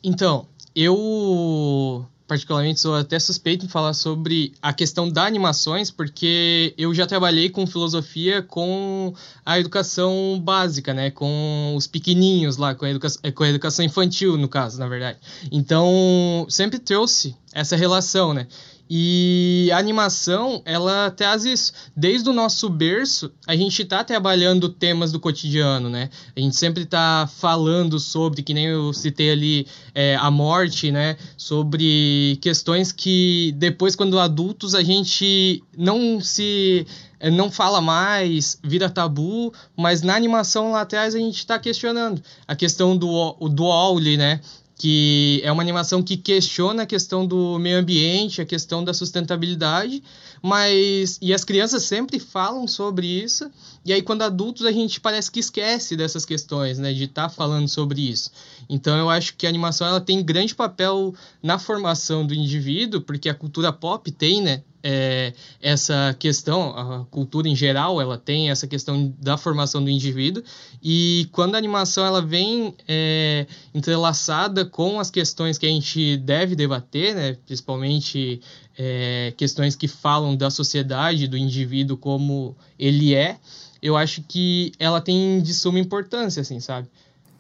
Então, 0.03 0.47
eu 0.75 2.05
particularmente 2.27 2.81
sou 2.81 2.95
até 2.95 3.19
suspeito 3.19 3.65
em 3.65 3.69
falar 3.69 3.95
sobre 3.95 4.53
a 4.61 4.73
questão 4.73 5.09
das 5.09 5.25
animações, 5.27 5.91
porque 5.91 6.75
eu 6.77 6.93
já 6.93 7.07
trabalhei 7.07 7.49
com 7.49 7.67
filosofia 7.67 8.43
com 8.43 9.15
a 9.45 9.59
educação 9.59 10.41
básica, 10.43 10.93
né? 10.93 11.11
Com 11.11 11.75
os 11.77 11.87
pequeninhos 11.87 12.57
lá, 12.57 12.75
com 12.75 12.85
a, 12.85 12.91
educa 12.91 13.09
com 13.35 13.45
a 13.45 13.49
educação 13.49 13.85
infantil, 13.85 14.37
no 14.37 14.49
caso, 14.49 14.79
na 14.79 14.89
verdade. 14.89 15.19
Então, 15.51 16.47
sempre 16.49 16.79
trouxe 16.79 17.37
essa 17.53 17.77
relação, 17.77 18.35
né? 18.35 18.47
E 18.89 19.69
a 19.73 19.79
animação, 19.79 20.63
ela 20.65 21.11
traz 21.11 21.45
isso. 21.45 21.73
Desde 21.97 22.29
o 22.29 22.33
nosso 22.33 22.69
berço, 22.69 23.33
a 23.47 23.57
gente 23.57 23.83
está 23.83 24.05
trabalhando 24.05 24.69
temas 24.69 25.11
do 25.11 25.19
cotidiano, 25.19 25.89
né? 25.89 26.09
A 26.37 26.41
gente 26.41 26.57
sempre 26.57 26.85
está 26.85 27.29
falando 27.39 27.99
sobre, 27.99 28.43
que 28.43 28.55
nem 28.55 28.67
eu 28.67 28.93
citei 28.93 29.31
ali, 29.31 29.67
é, 29.95 30.15
a 30.17 30.31
morte, 30.31 30.93
né? 30.93 31.17
Sobre 31.37 32.39
questões 32.41 32.93
que 32.93 33.53
depois, 33.57 33.97
quando 33.97 34.21
adultos, 34.21 34.75
a 34.75 34.83
gente 34.83 35.63
não 35.77 36.21
se 36.21 36.87
é, 37.19 37.31
não 37.31 37.51
fala 37.51 37.81
mais, 37.81 38.59
vira 38.63 38.91
tabu, 38.91 39.53
mas 39.77 40.03
na 40.03 40.15
animação 40.15 40.71
lá 40.73 40.83
atrás 40.83 41.15
a 41.15 41.19
gente 41.19 41.39
está 41.39 41.59
questionando 41.59 42.23
a 42.47 42.55
questão 42.55 42.97
do, 42.97 43.33
do 43.49 43.65
Wally, 43.65 44.17
né? 44.17 44.41
Que 44.79 45.41
é 45.43 45.51
uma 45.51 45.63
animação 45.63 46.03
que 46.03 46.19
questiona 46.19 46.83
a 46.83 46.87
questão 46.87 47.27
do 47.27 47.59
meio 47.59 47.79
ambiente, 47.79 48.43
a 48.43 48.47
questão 48.47 48.85
da 48.85 48.93
sustentabilidade, 48.93 50.03
mas 50.43 51.19
e 51.23 51.33
as 51.33 51.45
crianças 51.45 51.85
sempre 51.85 52.21
falam 52.21 52.69
sobre 52.69 53.07
isso, 53.07 53.51
e 53.85 53.93
aí 53.93 54.03
quando 54.03 54.23
adultos 54.23 54.67
a 54.67 54.73
gente 54.73 55.01
parece 55.01 55.31
que 55.31 55.41
esquece 55.41 55.97
dessas 55.97 56.27
questões, 56.27 56.79
né, 56.79 56.93
de 56.93 57.05
estar 57.05 57.23
tá 57.23 57.29
falando 57.31 57.69
sobre 57.69 58.03
isso. 58.03 58.31
Então 58.69 58.99
eu 58.99 59.09
acho 59.09 59.35
que 59.35 59.47
a 59.47 59.49
animação 59.49 59.87
ela 59.87 60.01
tem 60.01 60.23
grande 60.23 60.55
papel 60.55 61.15
na 61.43 61.59
formação 61.59 62.27
do 62.27 62.35
indivíduo, 62.35 63.01
porque 63.01 63.31
a 63.31 63.35
cultura 63.35 63.73
pop 63.73 64.11
tem, 64.13 64.43
né, 64.43 64.63
é, 64.89 65.33
essa 65.61 66.15
questão, 66.17 66.71
a 66.71 67.05
cultura 67.11 67.49
em 67.49 67.57
geral, 67.57 68.01
ela 68.01 68.17
tem 68.17 68.51
essa 68.51 68.69
questão 68.69 69.13
da 69.21 69.37
formação 69.37 69.83
do 69.83 69.91
indivíduo, 69.91 70.45
e 70.81 71.29
quando 71.33 71.57
a 71.57 71.59
animação 71.59 72.07
ela 72.07 72.23
vem 72.23 72.73
é, 72.87 73.47
entrelaçada 73.75 74.65
com 74.65 75.01
as 75.01 75.11
questões 75.11 75.59
que 75.59 75.67
a 75.67 75.69
gente 75.69 76.17
deve 76.19 76.55
debater, 76.55 77.17
né, 77.17 77.37
principalmente 77.45 78.41
é, 78.79 79.35
questões 79.37 79.75
que 79.75 79.89
falam 79.89 80.37
da 80.37 80.51
sociedade, 80.51 81.27
do 81.27 81.37
indivíduo 81.37 81.97
como 81.97 82.57
ele 82.79 83.13
é, 83.13 83.39
eu 83.83 83.97
acho 83.97 84.23
que 84.23 84.71
ela 84.79 85.01
tem 85.01 85.43
de 85.43 85.53
suma 85.53 85.81
importância, 85.81 86.43
assim, 86.43 86.61
sabe? 86.61 86.89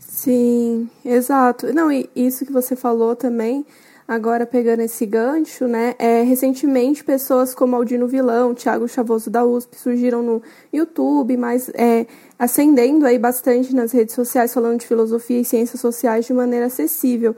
Sim, 0.00 0.90
exato. 1.04 1.72
Não, 1.72 1.92
e 1.92 2.10
isso 2.16 2.44
que 2.44 2.52
você 2.52 2.74
falou 2.74 3.14
também 3.14 3.64
Agora, 4.08 4.46
pegando 4.46 4.80
esse 4.82 5.04
gancho, 5.04 5.66
né? 5.66 5.96
É, 5.98 6.22
recentemente, 6.22 7.02
pessoas 7.02 7.52
como 7.52 7.74
Aldino 7.74 8.06
Vilão, 8.06 8.54
Thiago 8.54 8.86
Chavoso 8.86 9.28
da 9.28 9.44
USP 9.44 9.76
surgiram 9.76 10.22
no 10.22 10.40
YouTube, 10.72 11.36
mas 11.36 11.68
é, 11.74 12.06
ascendendo 12.38 13.04
aí 13.04 13.18
bastante 13.18 13.74
nas 13.74 13.90
redes 13.90 14.14
sociais, 14.14 14.54
falando 14.54 14.78
de 14.78 14.86
filosofia 14.86 15.40
e 15.40 15.44
ciências 15.44 15.80
sociais 15.80 16.24
de 16.24 16.32
maneira 16.32 16.66
acessível. 16.66 17.34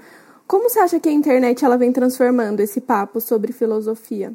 Como 0.46 0.68
você 0.68 0.78
acha 0.78 1.00
que 1.00 1.08
a 1.08 1.12
internet 1.12 1.64
ela 1.64 1.78
vem 1.78 1.90
transformando 1.90 2.60
esse 2.60 2.82
papo 2.82 3.18
sobre 3.18 3.50
filosofia? 3.52 4.34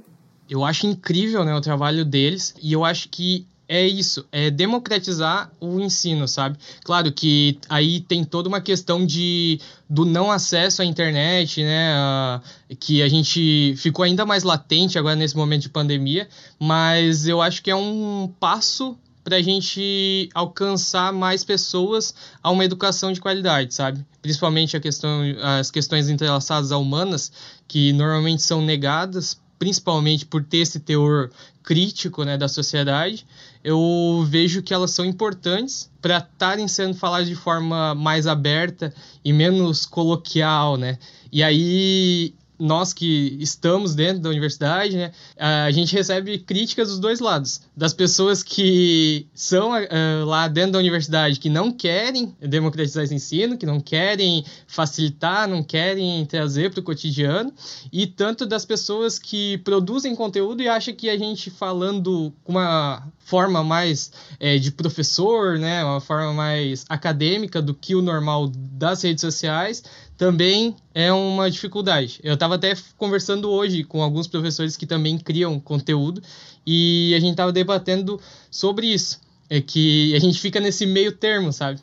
Eu 0.50 0.64
acho 0.64 0.88
incrível 0.88 1.44
né, 1.46 1.56
o 1.56 1.62
trabalho 1.62 2.04
deles 2.04 2.54
e 2.62 2.74
eu 2.74 2.84
acho 2.84 3.10
que 3.10 3.48
é 3.68 3.86
isso, 3.88 4.26
é 4.32 4.52
democratizar 4.52 5.52
o 5.60 5.80
ensino, 5.80 6.28
sabe? 6.28 6.58
Claro 6.84 7.12
que 7.12 7.58
aí 7.70 8.02
tem 8.02 8.24
toda 8.24 8.50
uma 8.50 8.60
questão 8.60 9.06
de 9.06 9.60
do 9.90 10.06
não 10.06 10.32
acesso 10.32 10.82
à 10.82 10.86
internet, 10.86 11.64
né? 11.64 11.96
Uh, 11.96 12.76
que 12.76 13.02
a 13.02 13.08
gente 13.08 13.74
ficou 13.78 14.04
ainda 14.04 14.26
mais 14.26 14.44
latente 14.44 15.00
agora 15.00 15.16
nesse 15.16 15.36
momento 15.36 15.64
de 15.64 15.70
pandemia, 15.70 16.28
mas 16.60 17.28
eu 17.28 17.42
acho 17.42 17.64
que 17.64 17.72
é 17.72 17.76
um 17.76 18.32
passo 18.40 18.98
para 19.24 19.38
a 19.38 19.42
gente 19.42 20.30
alcançar 20.34 21.14
mais 21.14 21.46
pessoas 21.46 22.14
a 22.42 22.52
uma 22.52 22.66
educação 22.66 23.14
de 23.14 23.22
qualidade, 23.22 23.74
sabe? 23.74 24.06
Principalmente 24.22 24.76
a 24.76 24.80
questão, 24.82 25.22
as 25.42 25.72
questões 25.72 26.10
entrelaçadas 26.10 26.74
a 26.74 26.78
humanas, 26.78 27.32
que 27.68 27.94
normalmente 27.94 28.44
são 28.44 28.62
negadas 28.62 29.42
principalmente 29.64 30.26
por 30.26 30.44
ter 30.44 30.58
esse 30.58 30.78
teor 30.78 31.30
crítico 31.64 32.26
né, 32.26 32.38
da 32.38 32.50
sociedade, 32.50 33.26
eu 33.64 34.26
vejo 34.28 34.62
que 34.62 34.74
elas 34.74 34.92
são 34.92 35.06
importantes 35.06 35.90
para 36.02 36.18
estarem 36.18 36.68
sendo 36.68 36.94
faladas 36.96 37.28
de 37.28 37.36
forma 37.36 37.96
mais 37.96 38.28
aberta 38.28 38.94
e 39.24 39.32
menos 39.32 39.86
coloquial, 39.86 40.76
né? 40.76 40.98
E 41.32 41.42
aí 41.42 42.34
nós 42.60 42.94
que 42.94 43.38
estamos 43.40 43.96
dentro 43.96 44.22
da 44.22 44.30
universidade, 44.30 44.96
né, 44.96 45.12
a 45.38 45.72
gente 45.72 45.94
recebe 45.96 46.38
críticas 46.40 46.90
dos 46.90 47.00
dois 47.00 47.20
lados. 47.20 47.62
Das 47.76 47.94
pessoas 47.94 48.44
que 48.44 49.28
são 49.34 49.72
uh, 49.72 50.26
lá 50.26 50.48
dentro 50.48 50.74
da 50.74 50.80
universidade 50.80 51.40
que 51.40 51.50
não 51.50 51.72
querem 51.72 52.36
democratizar 52.40 53.04
esse 53.04 53.16
ensino, 53.16 53.58
que 53.58 53.66
não 53.66 53.80
querem 53.80 54.46
facilitar, 54.68 55.48
não 55.48 55.64
querem 55.64 56.26
trazer 56.26 56.72
para 56.72 56.80
o 56.80 56.84
cotidiano, 56.84 57.52
e 57.92 58.06
tanto 58.06 58.46
das 58.46 58.66
pessoas 58.66 59.18
que 59.18 59.58
produzem 59.60 60.16
conteúdo 60.16 60.62
e 60.62 60.70
acham 60.70 60.94
que 60.94 61.10
a 61.10 61.18
gente 61.18 61.50
falando 61.50 62.34
com 62.44 62.54
uma 62.54 63.04
forma 63.20 63.64
mais 63.64 64.12
é, 64.40 64.58
de 64.58 64.72
professor, 64.72 65.58
né, 65.58 65.84
uma 65.84 66.02
forma 66.02 66.34
mais 66.34 66.86
acadêmica 66.90 67.62
do 67.62 67.74
que 67.74 67.96
o 67.96 68.02
normal 68.02 68.52
das 68.54 69.02
redes 69.02 69.22
sociais, 69.22 69.84
também 70.18 70.76
é 70.94 71.12
uma 71.12 71.50
dificuldade. 71.50 72.20
Eu 72.24 72.36
estava 72.36 72.56
até 72.56 72.74
conversando 72.98 73.50
hoje 73.50 73.84
com 73.84 74.02
alguns 74.02 74.28
professores 74.28 74.78
que 74.78 74.86
também 74.86 75.18
criam 75.18 75.60
conteúdo 75.60 76.22
e 76.66 77.14
a 77.16 77.20
gente 77.20 77.32
estava 77.32 77.52
debatendo 77.52 78.20
sobre 78.50 78.88
isso. 78.88 79.20
É 79.50 79.62
que 79.62 80.16
a 80.16 80.20
gente 80.20 80.40
fica 80.40 80.60
nesse 80.60 80.86
meio 80.86 81.12
termo, 81.12 81.52
sabe? 81.52 81.80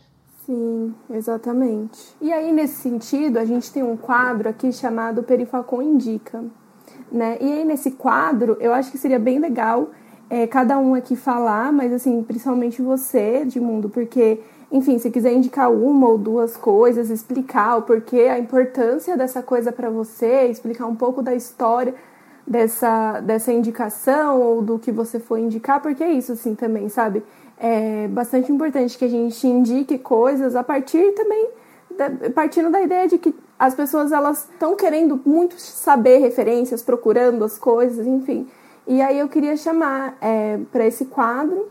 Sim, 0.47 0.95
exatamente. 1.11 1.99
E 2.21 2.33
aí, 2.33 2.51
nesse 2.53 2.83
sentido, 2.83 3.39
a 3.39 3.45
gente 3.45 3.71
tem 3.71 3.83
um 3.83 3.97
quadro 3.97 4.49
aqui 4.49 4.73
chamado 4.73 5.23
Perifacon 5.23 5.83
Indica. 5.83 6.43
Né? 7.13 7.39
E 7.41 7.53
aí, 7.53 7.65
nesse 7.65 7.93
quadro, 7.93 8.57
eu 8.61 8.73
acho 8.73 8.91
que 8.91 8.99
seria 8.99 9.19
bem 9.19 9.39
legal 9.39 9.91
é, 10.31 10.47
cada 10.47 10.79
um 10.79 10.95
aqui 10.95 11.17
falar, 11.17 11.73
mas 11.73 11.93
assim, 11.93 12.23
principalmente 12.23 12.81
você, 12.81 13.43
Edmundo, 13.43 13.89
porque 13.89 14.41
enfim, 14.71 14.99
se 14.99 15.11
quiser 15.11 15.33
indicar 15.33 15.71
uma 15.71 16.09
ou 16.09 16.17
duas 16.17 16.57
coisas, 16.57 17.11
explicar 17.11 17.77
o 17.79 17.83
porquê, 17.83 18.23
a 18.23 18.39
importância 18.39 19.17
dessa 19.17 19.43
coisa 19.43 19.73
para 19.73 19.91
você, 19.91 20.47
explicar 20.47 20.87
um 20.87 20.95
pouco 20.95 21.23
da 21.23 21.35
história 21.35 21.95
dessa, 22.47 23.21
dessa 23.21 23.53
indicação 23.53 24.41
ou 24.41 24.63
do 24.63 24.79
que 24.79 24.93
você 24.93 25.19
for 25.19 25.39
indicar, 25.39 25.81
porque 25.81 26.05
é 26.05 26.13
isso 26.13 26.33
assim 26.33 26.55
também, 26.55 26.89
sabe? 26.89 27.23
É 27.59 28.07
bastante 28.09 28.51
importante 28.51 28.97
que 28.97 29.05
a 29.05 29.09
gente 29.09 29.47
indique 29.47 29.99
coisas 29.99 30.55
a 30.55 30.63
partir 30.63 31.13
também 31.13 31.51
da, 31.97 32.31
partindo 32.31 32.71
da 32.71 32.81
ideia 32.81 33.09
de 33.09 33.19
que 33.19 33.35
as 33.59 33.75
pessoas 33.75 34.13
elas 34.13 34.49
estão 34.51 34.75
querendo 34.75 35.21
muito 35.27 35.61
saber 35.61 36.19
referências, 36.19 36.83
procurando 36.83 37.45
as 37.45 37.59
coisas, 37.59 38.07
enfim. 38.07 38.49
E 38.87 39.03
aí 39.03 39.19
eu 39.19 39.29
queria 39.29 39.57
chamar 39.57 40.17
é, 40.21 40.59
para 40.73 40.87
esse 40.87 41.05
quadro 41.05 41.69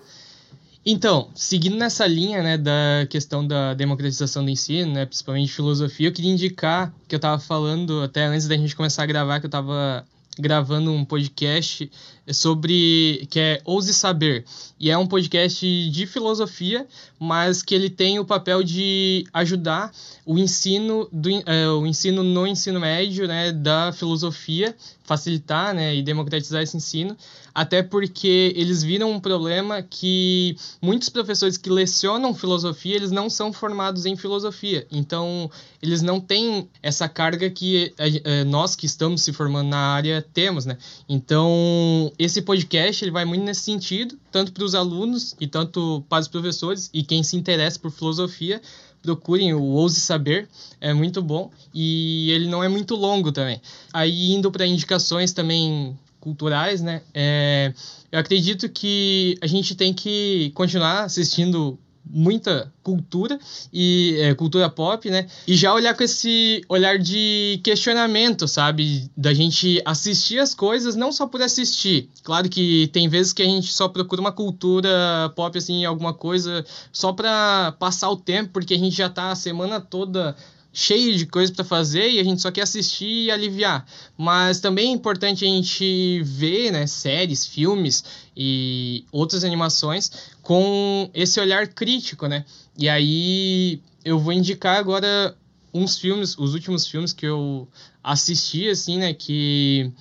então, 0.85 1.29
seguindo 1.35 1.75
nessa 1.75 2.07
linha, 2.07 2.41
né, 2.41 2.57
da 2.57 3.05
questão 3.09 3.45
da 3.45 3.73
democratização 3.73 4.43
do 4.43 4.49
ensino, 4.49 4.93
né, 4.93 5.05
principalmente 5.05 5.51
filosofia, 5.51 6.07
eu 6.07 6.13
queria 6.13 6.31
indicar 6.31 6.93
que 7.07 7.15
eu 7.15 7.17
estava 7.17 7.39
falando 7.39 8.01
até 8.01 8.25
antes 8.25 8.47
da 8.47 8.55
gente 8.55 8.75
começar 8.75 9.03
a 9.03 9.05
gravar, 9.05 9.39
que 9.39 9.45
eu 9.45 9.49
estava 9.49 10.05
gravando 10.39 10.91
um 10.91 11.03
podcast 11.03 11.91
sobre 12.33 13.27
que 13.29 13.39
é 13.39 13.61
Ouse 13.65 13.93
Saber 13.93 14.45
e 14.79 14.89
é 14.89 14.97
um 14.97 15.05
podcast 15.05 15.89
de 15.89 16.05
filosofia, 16.05 16.87
mas 17.19 17.61
que 17.61 17.75
ele 17.75 17.89
tem 17.89 18.17
o 18.17 18.25
papel 18.25 18.63
de 18.63 19.25
ajudar 19.33 19.91
o 20.25 20.37
ensino 20.37 21.07
do 21.11 21.29
é, 21.45 21.67
o 21.69 21.85
ensino 21.85 22.23
no 22.23 22.47
ensino 22.47 22.79
médio, 22.79 23.27
né, 23.27 23.51
da 23.51 23.91
filosofia, 23.91 24.75
facilitar, 25.03 25.73
né, 25.73 25.95
e 25.95 26.01
democratizar 26.01 26.61
esse 26.61 26.77
ensino 26.77 27.17
até 27.53 27.83
porque 27.83 28.53
eles 28.55 28.83
viram 28.83 29.11
um 29.11 29.19
problema 29.19 29.81
que 29.81 30.55
muitos 30.81 31.09
professores 31.09 31.57
que 31.57 31.69
lecionam 31.69 32.33
filosofia, 32.33 32.95
eles 32.95 33.11
não 33.11 33.29
são 33.29 33.51
formados 33.51 34.05
em 34.05 34.15
filosofia. 34.15 34.87
Então, 34.91 35.51
eles 35.81 36.01
não 36.01 36.21
têm 36.21 36.69
essa 36.81 37.09
carga 37.09 37.49
que 37.49 37.93
é, 37.97 38.43
nós 38.45 38.75
que 38.75 38.85
estamos 38.85 39.23
se 39.23 39.33
formando 39.33 39.69
na 39.69 39.93
área 39.93 40.25
temos, 40.33 40.65
né? 40.65 40.77
Então, 41.07 42.11
esse 42.19 42.41
podcast 42.41 43.03
ele 43.03 43.11
vai 43.11 43.23
muito 43.23 43.45
nesse 43.45 43.61
sentido, 43.61 44.19
tanto 44.29 44.51
para 44.51 44.65
os 44.65 44.75
alunos 44.75 45.37
e 45.39 45.47
tanto 45.47 46.03
para 46.09 46.19
os 46.19 46.27
professores 46.27 46.89
e 46.93 47.01
quem 47.01 47.23
se 47.23 47.37
interessa 47.37 47.79
por 47.79 47.91
filosofia, 47.91 48.61
procurem 49.01 49.53
o 49.53 49.63
Ouse 49.63 50.01
Saber, 50.01 50.49
é 50.81 50.93
muito 50.93 51.21
bom 51.21 51.49
e 51.73 52.29
ele 52.31 52.49
não 52.49 52.61
é 52.61 52.67
muito 52.67 52.93
longo 52.93 53.31
também. 53.31 53.61
Aí 53.93 54.33
indo 54.33 54.51
para 54.51 54.67
indicações 54.67 55.31
também 55.31 55.97
culturais, 56.19 56.81
né? 56.81 57.01
É, 57.13 57.73
eu 58.11 58.19
acredito 58.19 58.67
que 58.67 59.37
a 59.41 59.47
gente 59.47 59.73
tem 59.73 59.93
que 59.93 60.51
continuar 60.53 61.05
assistindo 61.05 61.79
muita 62.09 62.73
cultura 62.81 63.39
e 63.71 64.17
é, 64.19 64.33
cultura 64.33 64.69
pop, 64.69 65.09
né? 65.09 65.27
E 65.47 65.55
já 65.55 65.73
olhar 65.73 65.95
com 65.95 66.03
esse 66.03 66.63
olhar 66.67 66.97
de 66.97 67.59
questionamento, 67.63 68.47
sabe? 68.47 69.09
Da 69.15 69.33
gente 69.33 69.81
assistir 69.85 70.39
as 70.39 70.55
coisas 70.55 70.95
não 70.95 71.11
só 71.11 71.27
por 71.27 71.41
assistir. 71.41 72.09
Claro 72.23 72.49
que 72.49 72.87
tem 72.91 73.07
vezes 73.07 73.31
que 73.31 73.43
a 73.43 73.45
gente 73.45 73.71
só 73.71 73.87
procura 73.87 74.21
uma 74.21 74.31
cultura 74.31 75.31
pop, 75.35 75.57
assim, 75.57 75.85
alguma 75.85 76.13
coisa 76.13 76.65
só 76.91 77.13
para 77.13 77.73
passar 77.73 78.09
o 78.09 78.17
tempo, 78.17 78.51
porque 78.53 78.73
a 78.73 78.77
gente 78.77 78.95
já 78.95 79.09
tá 79.09 79.31
a 79.31 79.35
semana 79.35 79.79
toda 79.79 80.35
cheio 80.71 81.17
de 81.17 81.25
coisa 81.25 81.51
para 81.53 81.65
fazer 81.65 82.09
e 82.09 82.19
a 82.19 82.23
gente 82.23 82.41
só 82.41 82.51
quer 82.51 82.61
assistir 82.61 83.25
e 83.25 83.31
aliviar. 83.31 83.85
Mas 84.17 84.59
também 84.59 84.89
é 84.89 84.93
importante 84.93 85.43
a 85.43 85.47
gente 85.47 86.21
ver, 86.23 86.71
né, 86.71 86.85
séries, 86.87 87.45
filmes 87.45 88.03
e 88.35 89.03
outras 89.11 89.43
animações 89.43 90.11
com 90.41 91.09
esse 91.13 91.39
olhar 91.39 91.67
crítico, 91.67 92.27
né? 92.27 92.45
E 92.77 92.87
aí 92.87 93.81
eu 94.05 94.19
vou 94.19 94.31
indicar 94.31 94.77
agora 94.77 95.35
uns 95.73 95.97
filmes, 95.97 96.37
os 96.37 96.53
últimos 96.53 96.87
filmes 96.87 97.13
que 97.13 97.25
eu 97.25 97.67
assisti 98.03 98.69
assim, 98.69 98.97
né, 98.97 99.13
que 99.13 99.91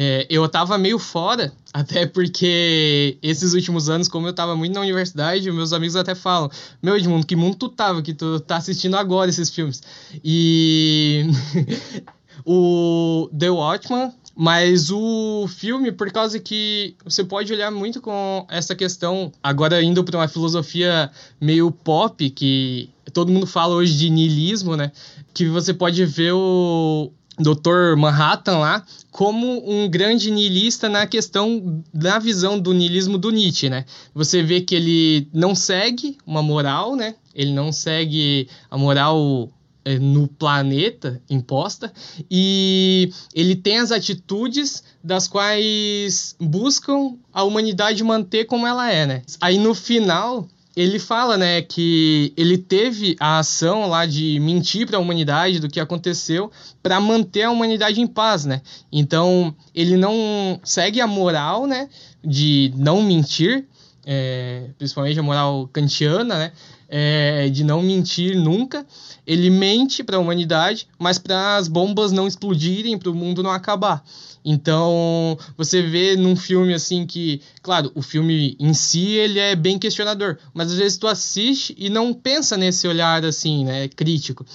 é, 0.00 0.24
eu 0.30 0.48
tava 0.48 0.78
meio 0.78 0.96
fora, 0.96 1.52
até 1.74 2.06
porque 2.06 3.18
esses 3.20 3.52
últimos 3.52 3.88
anos, 3.88 4.06
como 4.06 4.28
eu 4.28 4.32
tava 4.32 4.54
muito 4.54 4.72
na 4.72 4.80
universidade, 4.80 5.50
meus 5.50 5.72
amigos 5.72 5.96
até 5.96 6.14
falam: 6.14 6.48
Meu 6.80 6.96
Edmundo, 6.96 7.26
que 7.26 7.34
mundo 7.34 7.56
tu 7.56 7.68
tava 7.68 8.00
que 8.00 8.14
tu 8.14 8.38
tá 8.38 8.58
assistindo 8.58 8.96
agora 8.96 9.28
esses 9.28 9.50
filmes? 9.50 9.82
E. 10.24 11.26
o 12.46 13.28
The 13.36 13.50
Watchman, 13.50 14.12
mas 14.36 14.88
o 14.90 15.48
filme, 15.48 15.90
por 15.90 16.12
causa 16.12 16.38
que 16.38 16.94
você 17.04 17.24
pode 17.24 17.52
olhar 17.52 17.72
muito 17.72 18.00
com 18.00 18.46
essa 18.48 18.74
questão, 18.76 19.32
agora 19.42 19.82
indo 19.82 20.04
para 20.04 20.16
uma 20.16 20.28
filosofia 20.28 21.10
meio 21.40 21.72
pop, 21.72 22.30
que 22.30 22.88
todo 23.12 23.32
mundo 23.32 23.48
fala 23.48 23.74
hoje 23.74 23.98
de 23.98 24.08
niilismo, 24.08 24.76
né? 24.76 24.92
Que 25.34 25.48
você 25.48 25.74
pode 25.74 26.04
ver 26.04 26.32
o, 26.32 27.12
Dr. 27.38 27.96
Manhattan 27.96 28.58
lá 28.58 28.84
como 29.10 29.62
um 29.68 29.88
grande 29.88 30.30
niilista 30.30 30.88
na 30.88 31.06
questão 31.06 31.82
da 31.92 32.18
visão 32.18 32.58
do 32.58 32.72
niilismo 32.72 33.18
do 33.18 33.30
Nietzsche, 33.30 33.68
né? 33.68 33.84
Você 34.14 34.42
vê 34.42 34.60
que 34.60 34.74
ele 34.74 35.28
não 35.32 35.54
segue 35.54 36.18
uma 36.26 36.42
moral, 36.42 36.94
né? 36.94 37.14
Ele 37.34 37.52
não 37.52 37.72
segue 37.72 38.48
a 38.70 38.76
moral 38.76 39.50
é, 39.84 39.98
no 39.98 40.28
planeta 40.28 41.22
imposta 41.30 41.92
e 42.30 43.10
ele 43.34 43.56
tem 43.56 43.78
as 43.78 43.90
atitudes 43.90 44.82
das 45.02 45.26
quais 45.26 46.36
buscam 46.38 47.14
a 47.32 47.42
humanidade 47.42 48.04
manter 48.04 48.44
como 48.44 48.66
ela 48.66 48.90
é, 48.90 49.06
né? 49.06 49.22
Aí 49.40 49.56
no 49.58 49.74
final 49.74 50.46
ele 50.78 51.00
fala, 51.00 51.36
né, 51.36 51.60
que 51.60 52.32
ele 52.36 52.56
teve 52.56 53.16
a 53.18 53.40
ação 53.40 53.88
lá 53.88 54.06
de 54.06 54.38
mentir 54.38 54.86
para 54.86 54.96
a 54.96 55.00
humanidade 55.00 55.58
do 55.58 55.68
que 55.68 55.80
aconteceu 55.80 56.52
para 56.80 57.00
manter 57.00 57.42
a 57.42 57.50
humanidade 57.50 58.00
em 58.00 58.06
paz, 58.06 58.44
né? 58.44 58.62
Então 58.92 59.52
ele 59.74 59.96
não 59.96 60.60
segue 60.62 61.00
a 61.00 61.06
moral, 61.06 61.66
né, 61.66 61.88
de 62.24 62.72
não 62.76 63.02
mentir, 63.02 63.66
é, 64.06 64.70
principalmente 64.78 65.18
a 65.18 65.22
moral 65.22 65.68
kantiana, 65.72 66.38
né, 66.38 66.52
é, 66.88 67.48
de 67.48 67.62
não 67.62 67.82
mentir 67.82 68.36
nunca. 68.36 68.86
Ele 69.26 69.50
mente 69.50 70.02
para 70.02 70.16
a 70.16 70.20
humanidade, 70.20 70.88
mas 70.98 71.18
para 71.18 71.56
as 71.56 71.68
bombas 71.68 72.12
não 72.12 72.26
explodirem, 72.26 72.98
para 72.98 73.10
o 73.10 73.14
mundo 73.14 73.42
não 73.42 73.50
acabar. 73.50 74.02
Então, 74.44 75.36
você 75.56 75.82
vê 75.82 76.16
num 76.16 76.34
filme 76.34 76.72
assim 76.72 77.04
que, 77.04 77.42
claro, 77.60 77.92
o 77.94 78.00
filme 78.00 78.56
em 78.58 78.72
si 78.72 79.10
ele 79.10 79.38
é 79.38 79.54
bem 79.54 79.78
questionador, 79.78 80.38
mas 80.54 80.72
às 80.72 80.78
vezes 80.78 80.96
tu 80.96 81.06
assiste 81.06 81.74
e 81.76 81.90
não 81.90 82.14
pensa 82.14 82.56
nesse 82.56 82.88
olhar 82.88 83.24
assim, 83.24 83.64
né, 83.64 83.88
crítico. 83.88 84.46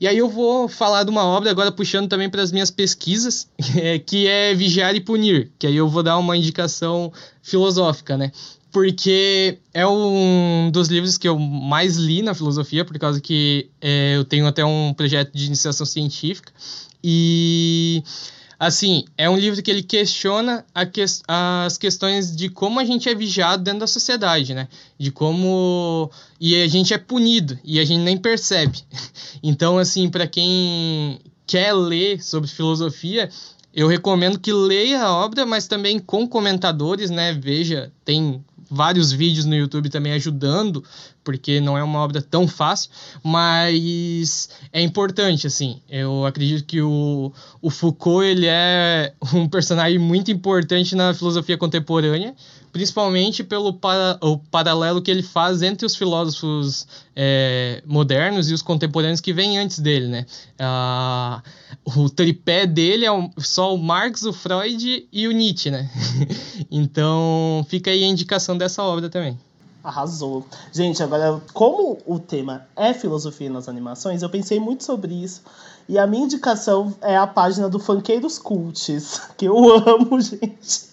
E 0.00 0.06
aí 0.06 0.18
eu 0.18 0.28
vou 0.28 0.68
falar 0.68 1.04
de 1.04 1.10
uma 1.10 1.24
obra 1.24 1.50
agora 1.50 1.72
puxando 1.72 2.08
também 2.08 2.28
para 2.28 2.42
as 2.42 2.52
minhas 2.52 2.70
pesquisas, 2.70 3.48
que 4.06 4.26
é 4.26 4.54
Vigiar 4.54 4.94
e 4.94 5.00
Punir, 5.00 5.50
que 5.58 5.66
aí 5.66 5.76
eu 5.76 5.88
vou 5.88 6.02
dar 6.02 6.18
uma 6.18 6.36
indicação 6.36 7.12
filosófica, 7.42 8.16
né? 8.16 8.30
Porque 8.74 9.58
é 9.72 9.86
um 9.86 10.68
dos 10.72 10.88
livros 10.88 11.16
que 11.16 11.28
eu 11.28 11.38
mais 11.38 11.94
li 11.96 12.22
na 12.22 12.34
filosofia, 12.34 12.84
por 12.84 12.98
causa 12.98 13.20
que 13.20 13.70
é, 13.80 14.16
eu 14.16 14.24
tenho 14.24 14.48
até 14.48 14.64
um 14.64 14.92
projeto 14.92 15.32
de 15.32 15.46
iniciação 15.46 15.86
científica. 15.86 16.52
E 17.02 18.02
Assim, 18.58 19.04
é 19.16 19.30
um 19.30 19.36
livro 19.36 19.62
que 19.62 19.70
ele 19.70 19.82
questiona 19.82 20.64
que, 20.92 21.04
as 21.28 21.78
questões 21.78 22.34
de 22.34 22.48
como 22.48 22.80
a 22.80 22.84
gente 22.84 23.08
é 23.08 23.14
vigiado 23.14 23.62
dentro 23.62 23.80
da 23.80 23.86
sociedade, 23.86 24.54
né? 24.54 24.66
De 24.98 25.10
como. 25.12 26.10
E 26.40 26.60
a 26.60 26.66
gente 26.66 26.94
é 26.94 26.98
punido 26.98 27.56
e 27.62 27.78
a 27.78 27.84
gente 27.84 28.02
nem 28.02 28.16
percebe. 28.16 28.80
Então, 29.42 29.76
assim, 29.76 30.08
para 30.08 30.26
quem 30.26 31.20
quer 31.46 31.74
ler 31.74 32.24
sobre 32.24 32.48
filosofia, 32.48 33.28
eu 33.74 33.86
recomendo 33.86 34.38
que 34.38 34.50
leia 34.50 35.02
a 35.02 35.12
obra, 35.14 35.44
mas 35.44 35.66
também 35.66 35.98
com 35.98 36.26
comentadores, 36.26 37.10
né? 37.10 37.34
Veja, 37.34 37.92
tem 38.04 38.42
vários 38.74 39.12
vídeos 39.12 39.46
no 39.46 39.54
YouTube 39.54 39.88
também 39.88 40.12
ajudando, 40.12 40.84
porque 41.24 41.60
não 41.60 41.76
é 41.76 41.82
uma 41.82 41.98
obra 42.00 42.20
tão 42.20 42.46
fácil, 42.46 42.90
mas 43.22 44.50
é 44.70 44.80
importante, 44.82 45.46
assim. 45.46 45.80
Eu 45.88 46.26
acredito 46.26 46.64
que 46.64 46.82
o, 46.82 47.32
o 47.62 47.70
Foucault 47.70 48.24
ele 48.24 48.46
é 48.46 49.14
um 49.34 49.48
personagem 49.48 49.98
muito 49.98 50.30
importante 50.30 50.94
na 50.94 51.14
filosofia 51.14 51.56
contemporânea, 51.56 52.34
principalmente 52.70 53.42
pelo 53.42 53.72
para, 53.72 54.18
o 54.20 54.36
paralelo 54.36 55.00
que 55.00 55.10
ele 55.10 55.22
faz 55.22 55.62
entre 55.62 55.86
os 55.86 55.96
filósofos 55.96 56.86
é, 57.16 57.82
modernos 57.86 58.50
e 58.50 58.54
os 58.54 58.60
contemporâneos 58.60 59.20
que 59.20 59.32
vêm 59.32 59.58
antes 59.58 59.78
dele, 59.78 60.08
né? 60.08 60.26
Ah, 60.58 61.42
o 61.84 62.10
tripé 62.10 62.66
dele 62.66 63.06
é 63.06 63.10
só 63.38 63.74
o 63.74 63.78
Marx, 63.78 64.24
o 64.24 64.32
Freud 64.32 65.08
e 65.10 65.28
o 65.28 65.32
Nietzsche, 65.32 65.70
né? 65.70 65.88
então 66.70 67.64
fica 67.68 67.90
aí 67.90 68.04
a 68.04 68.08
indicação 68.08 68.58
dessa 68.58 68.82
obra 68.82 69.08
também. 69.08 69.38
Arrasou. 69.84 70.46
Gente, 70.72 71.02
agora, 71.02 71.42
como 71.52 71.98
o 72.06 72.18
tema 72.18 72.66
é 72.74 72.94
filosofia 72.94 73.50
nas 73.50 73.68
animações, 73.68 74.22
eu 74.22 74.30
pensei 74.30 74.58
muito 74.58 74.82
sobre 74.82 75.12
isso. 75.12 75.42
E 75.86 75.98
a 75.98 76.06
minha 76.06 76.24
indicação 76.24 76.94
é 77.02 77.14
a 77.14 77.26
página 77.26 77.68
do 77.68 77.78
Funkeiros 77.78 78.38
Cults, 78.38 79.20
que 79.36 79.44
eu 79.44 79.56
amo, 79.86 80.18
gente. 80.22 80.88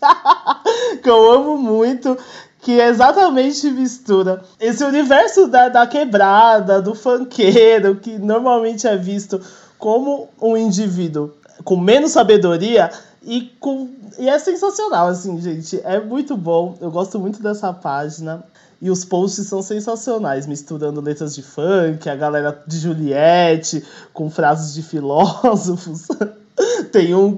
que 1.02 1.10
eu 1.10 1.32
amo 1.32 1.58
muito. 1.58 2.18
Que 2.60 2.74
exatamente 2.74 3.72
mistura 3.72 4.44
esse 4.60 4.84
universo 4.84 5.48
da, 5.48 5.68
da 5.70 5.88
quebrada, 5.88 6.80
do 6.80 6.94
funkeiro, 6.94 7.96
que 7.96 8.20
normalmente 8.20 8.86
é 8.86 8.96
visto 8.96 9.42
como 9.80 10.30
um 10.40 10.56
indivíduo 10.56 11.32
com 11.64 11.78
menos 11.78 12.12
sabedoria 12.12 12.92
e 13.24 13.42
com 13.60 13.90
e 14.18 14.28
é 14.28 14.38
sensacional 14.40 15.08
assim, 15.08 15.40
gente, 15.40 15.80
é 15.84 16.00
muito 16.00 16.36
bom. 16.36 16.78
Eu 16.82 16.92
gosto 16.92 17.20
muito 17.20 17.42
dessa 17.42 17.72
página. 17.72 18.44
E 18.82 18.90
os 18.90 19.06
posts 19.06 19.46
são 19.46 19.62
sensacionais, 19.62 20.48
misturando 20.48 21.02
letras 21.02 21.36
de 21.36 21.44
funk, 21.44 22.10
a 22.10 22.16
galera 22.16 22.64
de 22.66 22.80
Juliette, 22.80 23.86
com 24.12 24.28
frases 24.28 24.74
de 24.74 24.82
filósofos. 24.82 26.08
Tem 26.92 27.14
um 27.14 27.36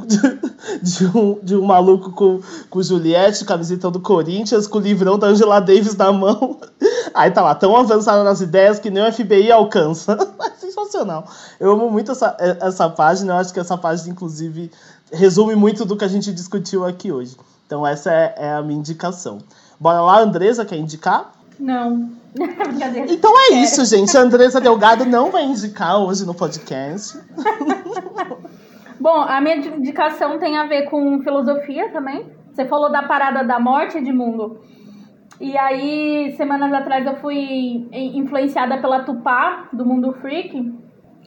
de, 0.82 1.06
um 1.06 1.39
de 1.43 1.56
um 1.56 1.63
maluco 1.63 2.12
com, 2.12 2.41
com 2.69 2.82
Juliette, 2.82 3.43
camiseta 3.43 3.91
do 3.91 4.00
Corinthians, 4.00 4.67
com 4.67 4.78
o 4.78 4.82
livrão 4.82 5.19
da 5.19 5.28
Angela 5.28 5.60
Davis 5.60 5.96
na 5.96 6.12
mão. 6.13 6.60
Aí 7.13 7.30
tá 7.30 7.41
lá, 7.41 7.54
tão 7.54 7.76
avançado 7.76 8.24
nas 8.24 8.41
ideias 8.41 8.80
que 8.80 8.89
nem 8.89 9.08
o 9.08 9.12
FBI 9.12 9.52
alcança. 9.52 10.17
É 10.43 10.65
sensacional. 10.65 11.28
Eu 11.60 11.72
amo 11.72 11.89
muito 11.89 12.12
essa, 12.12 12.36
essa 12.39 12.89
página, 12.89 13.34
eu 13.34 13.38
acho 13.38 13.54
que 13.54 13.60
essa 13.60 13.78
página, 13.78 14.10
inclusive, 14.10 14.72
resume 15.13 15.56
muito 15.56 15.86
do 15.86 15.95
que 15.95 16.04
a 16.04 16.08
gente 16.08 16.34
discutiu 16.34 16.86
aqui 16.86 17.12
hoje. 17.12 17.38
Então 17.65 17.86
essa 17.86 18.12
é, 18.12 18.36
é 18.38 18.54
a 18.54 18.62
minha 18.62 18.80
indicação. 18.80 19.39
Bora 19.80 20.02
lá, 20.02 20.19
Andresa, 20.19 20.65
quer 20.65 20.78
indicar? 20.78 21.34
Não. 21.60 22.12
então 23.10 23.34
é 23.38 23.56
isso, 23.56 23.86
gente. 23.86 24.15
A 24.17 24.21
Andresa 24.21 24.60
Delgado 24.60 25.06
não 25.06 25.32
vai 25.32 25.43
indicar 25.43 25.97
hoje 25.99 26.26
no 26.26 26.34
podcast. 26.34 27.17
Bom, 28.99 29.21
a 29.21 29.41
minha 29.41 29.58
indicação 29.58 30.39
tem 30.39 30.58
a 30.58 30.65
ver 30.65 30.89
com 30.89 31.21
filosofia 31.21 31.91
também. 31.91 32.26
Você 32.52 32.65
falou 32.65 32.91
da 32.91 33.04
parada 33.04 33.43
da 33.43 33.60
morte, 33.60 33.97
Edmundo. 33.97 34.62
E 35.41 35.58
aí, 35.58 36.34
semanas 36.38 36.71
atrás, 36.71 37.06
eu 37.06 37.15
fui 37.17 37.88
influenciada 37.91 38.78
pela 38.78 39.04
Tupá, 39.04 39.67
do 39.73 39.86
Mundo 39.86 40.13
Freak. 40.21 40.73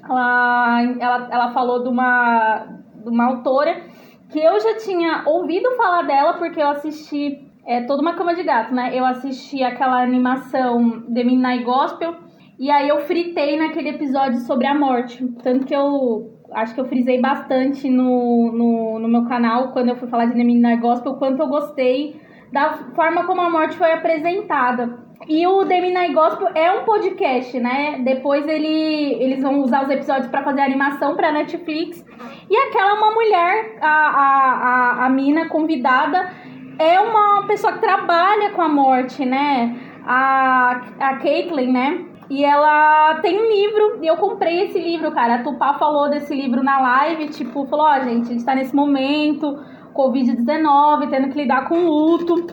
Ela, 0.09 0.83
ela, 1.01 1.29
ela 1.31 1.53
falou 1.53 1.83
de 1.83 1.89
uma, 1.89 2.67
uma 3.11 3.27
autora 3.27 3.83
que 4.31 4.39
eu 4.39 4.61
já 4.61 4.77
tinha 4.79 5.23
ouvido 5.27 5.71
falar 5.77 6.03
dela 6.03 6.35
porque 6.35 6.61
eu 6.61 6.69
assisti 6.69 7.47
é 7.67 7.83
toda 7.83 8.01
uma 8.01 8.15
cama 8.15 8.35
de 8.35 8.45
gato, 8.45 8.73
né? 8.73 8.91
Eu 8.95 9.05
assisti 9.05 9.63
aquela 9.63 10.01
animação 10.01 11.03
The 11.13 11.25
Midnight 11.25 11.65
Gospel 11.65 12.15
e 12.59 12.71
aí 12.71 12.89
eu 12.89 13.01
fritei 13.01 13.59
naquele 13.59 13.89
episódio 13.89 14.39
sobre 14.41 14.67
a 14.67 14.75
morte. 14.75 15.27
Tanto 15.43 15.67
que 15.67 15.75
eu 15.75 16.33
acho 16.53 16.75
que 16.75 16.81
eu 16.81 16.87
frisei 16.87 17.21
bastante 17.21 17.91
no, 17.91 18.53
no, 18.53 18.99
no 19.01 19.09
meu 19.09 19.25
canal, 19.25 19.73
quando 19.73 19.89
eu 19.89 19.97
fui 19.97 20.09
falar 20.09 20.27
de 20.27 20.35
The 20.35 20.77
Gospel, 20.77 21.13
o 21.13 21.19
quanto 21.19 21.43
eu 21.43 21.49
gostei 21.49 22.21
da 22.53 22.75
forma 22.95 23.25
como 23.25 23.41
a 23.41 23.51
morte 23.51 23.77
foi 23.77 23.93
apresentada. 23.93 25.07
E 25.29 25.47
o 25.47 25.65
The 25.65 25.81
Midnight 25.81 26.13
Gospel 26.13 26.49
é 26.55 26.71
um 26.71 26.85
podcast, 26.85 27.59
né? 27.59 28.01
Depois 28.05 28.47
ele, 28.47 29.15
eles 29.15 29.43
vão 29.43 29.61
usar 29.61 29.85
os 29.85 29.91
episódios 29.91 30.29
para 30.29 30.43
fazer 30.43 30.61
animação 30.61 31.17
para 31.17 31.33
Netflix. 31.33 32.05
E 32.49 32.57
aquela 32.57 32.95
uma 32.95 33.13
mulher, 33.13 33.79
a, 33.81 33.89
a, 33.89 34.53
a, 34.53 35.07
a 35.07 35.09
mina 35.09 35.49
convidada, 35.49 36.31
é 36.79 37.01
uma 37.01 37.47
pessoa 37.47 37.73
que 37.73 37.81
trabalha 37.81 38.51
com 38.51 38.63
a 38.63 38.69
morte, 38.69 39.25
né? 39.25 39.77
A, 40.07 40.83
a 41.01 41.17
Caitlyn, 41.17 41.73
né? 41.73 42.05
E 42.29 42.45
ela 42.45 43.21
tem 43.23 43.39
um 43.39 43.49
livro, 43.49 43.99
e 44.03 44.07
eu 44.07 44.17
comprei 44.17 44.65
esse 44.65 44.79
livro, 44.79 45.13
cara. 45.13 45.37
A 45.37 45.43
Tupá 45.43 45.75
falou 45.75 46.11
desse 46.11 46.35
livro 46.35 46.63
na 46.63 46.81
live, 46.81 47.29
tipo, 47.29 47.67
falou, 47.67 47.87
ó, 47.87 47.97
oh, 47.97 48.05
gente, 48.05 48.29
a 48.29 48.33
gente 48.33 48.45
tá 48.45 48.55
nesse 48.55 48.75
momento, 48.75 49.59
Covid-19, 49.97 51.09
tendo 51.11 51.29
que 51.31 51.41
lidar 51.43 51.69
com 51.69 51.87
luto. 51.87 52.47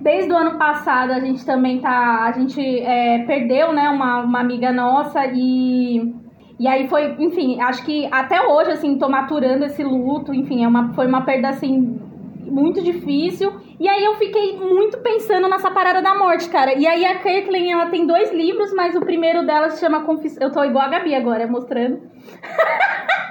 Desde 0.00 0.32
o 0.32 0.36
ano 0.36 0.58
passado 0.58 1.12
a 1.12 1.20
gente 1.20 1.44
também 1.44 1.80
tá. 1.80 2.24
A 2.24 2.32
gente 2.32 2.60
é, 2.60 3.24
perdeu, 3.26 3.72
né, 3.72 3.88
uma, 3.88 4.22
uma 4.22 4.40
amiga 4.40 4.72
nossa 4.72 5.26
e. 5.26 6.14
E 6.58 6.66
aí 6.66 6.88
foi, 6.88 7.14
enfim, 7.18 7.60
acho 7.60 7.84
que 7.84 8.08
até 8.10 8.40
hoje, 8.40 8.70
assim, 8.70 8.96
tô 8.96 9.10
maturando 9.10 9.66
esse 9.66 9.84
luto, 9.84 10.32
enfim, 10.32 10.64
é 10.64 10.68
uma, 10.68 10.94
foi 10.94 11.06
uma 11.06 11.20
perda, 11.20 11.50
assim, 11.50 12.00
muito 12.46 12.82
difícil. 12.82 13.52
E 13.78 13.86
aí 13.86 14.02
eu 14.02 14.14
fiquei 14.14 14.56
muito 14.56 14.98
pensando 14.98 15.48
nessa 15.48 15.70
parada 15.70 16.00
da 16.00 16.14
morte, 16.14 16.48
cara. 16.48 16.72
E 16.72 16.86
aí 16.86 17.04
a 17.04 17.18
Kirkland, 17.18 17.68
ela 17.68 17.86
tem 17.90 18.06
dois 18.06 18.32
livros, 18.32 18.72
mas 18.72 18.96
o 18.96 19.00
primeiro 19.00 19.44
dela 19.44 19.68
se 19.68 19.80
chama 19.80 20.04
Confissão. 20.04 20.46
Eu 20.46 20.52
tô 20.52 20.64
igual 20.64 20.86
a 20.86 20.88
Gabi 20.88 21.14
agora, 21.14 21.46
mostrando. 21.46 22.00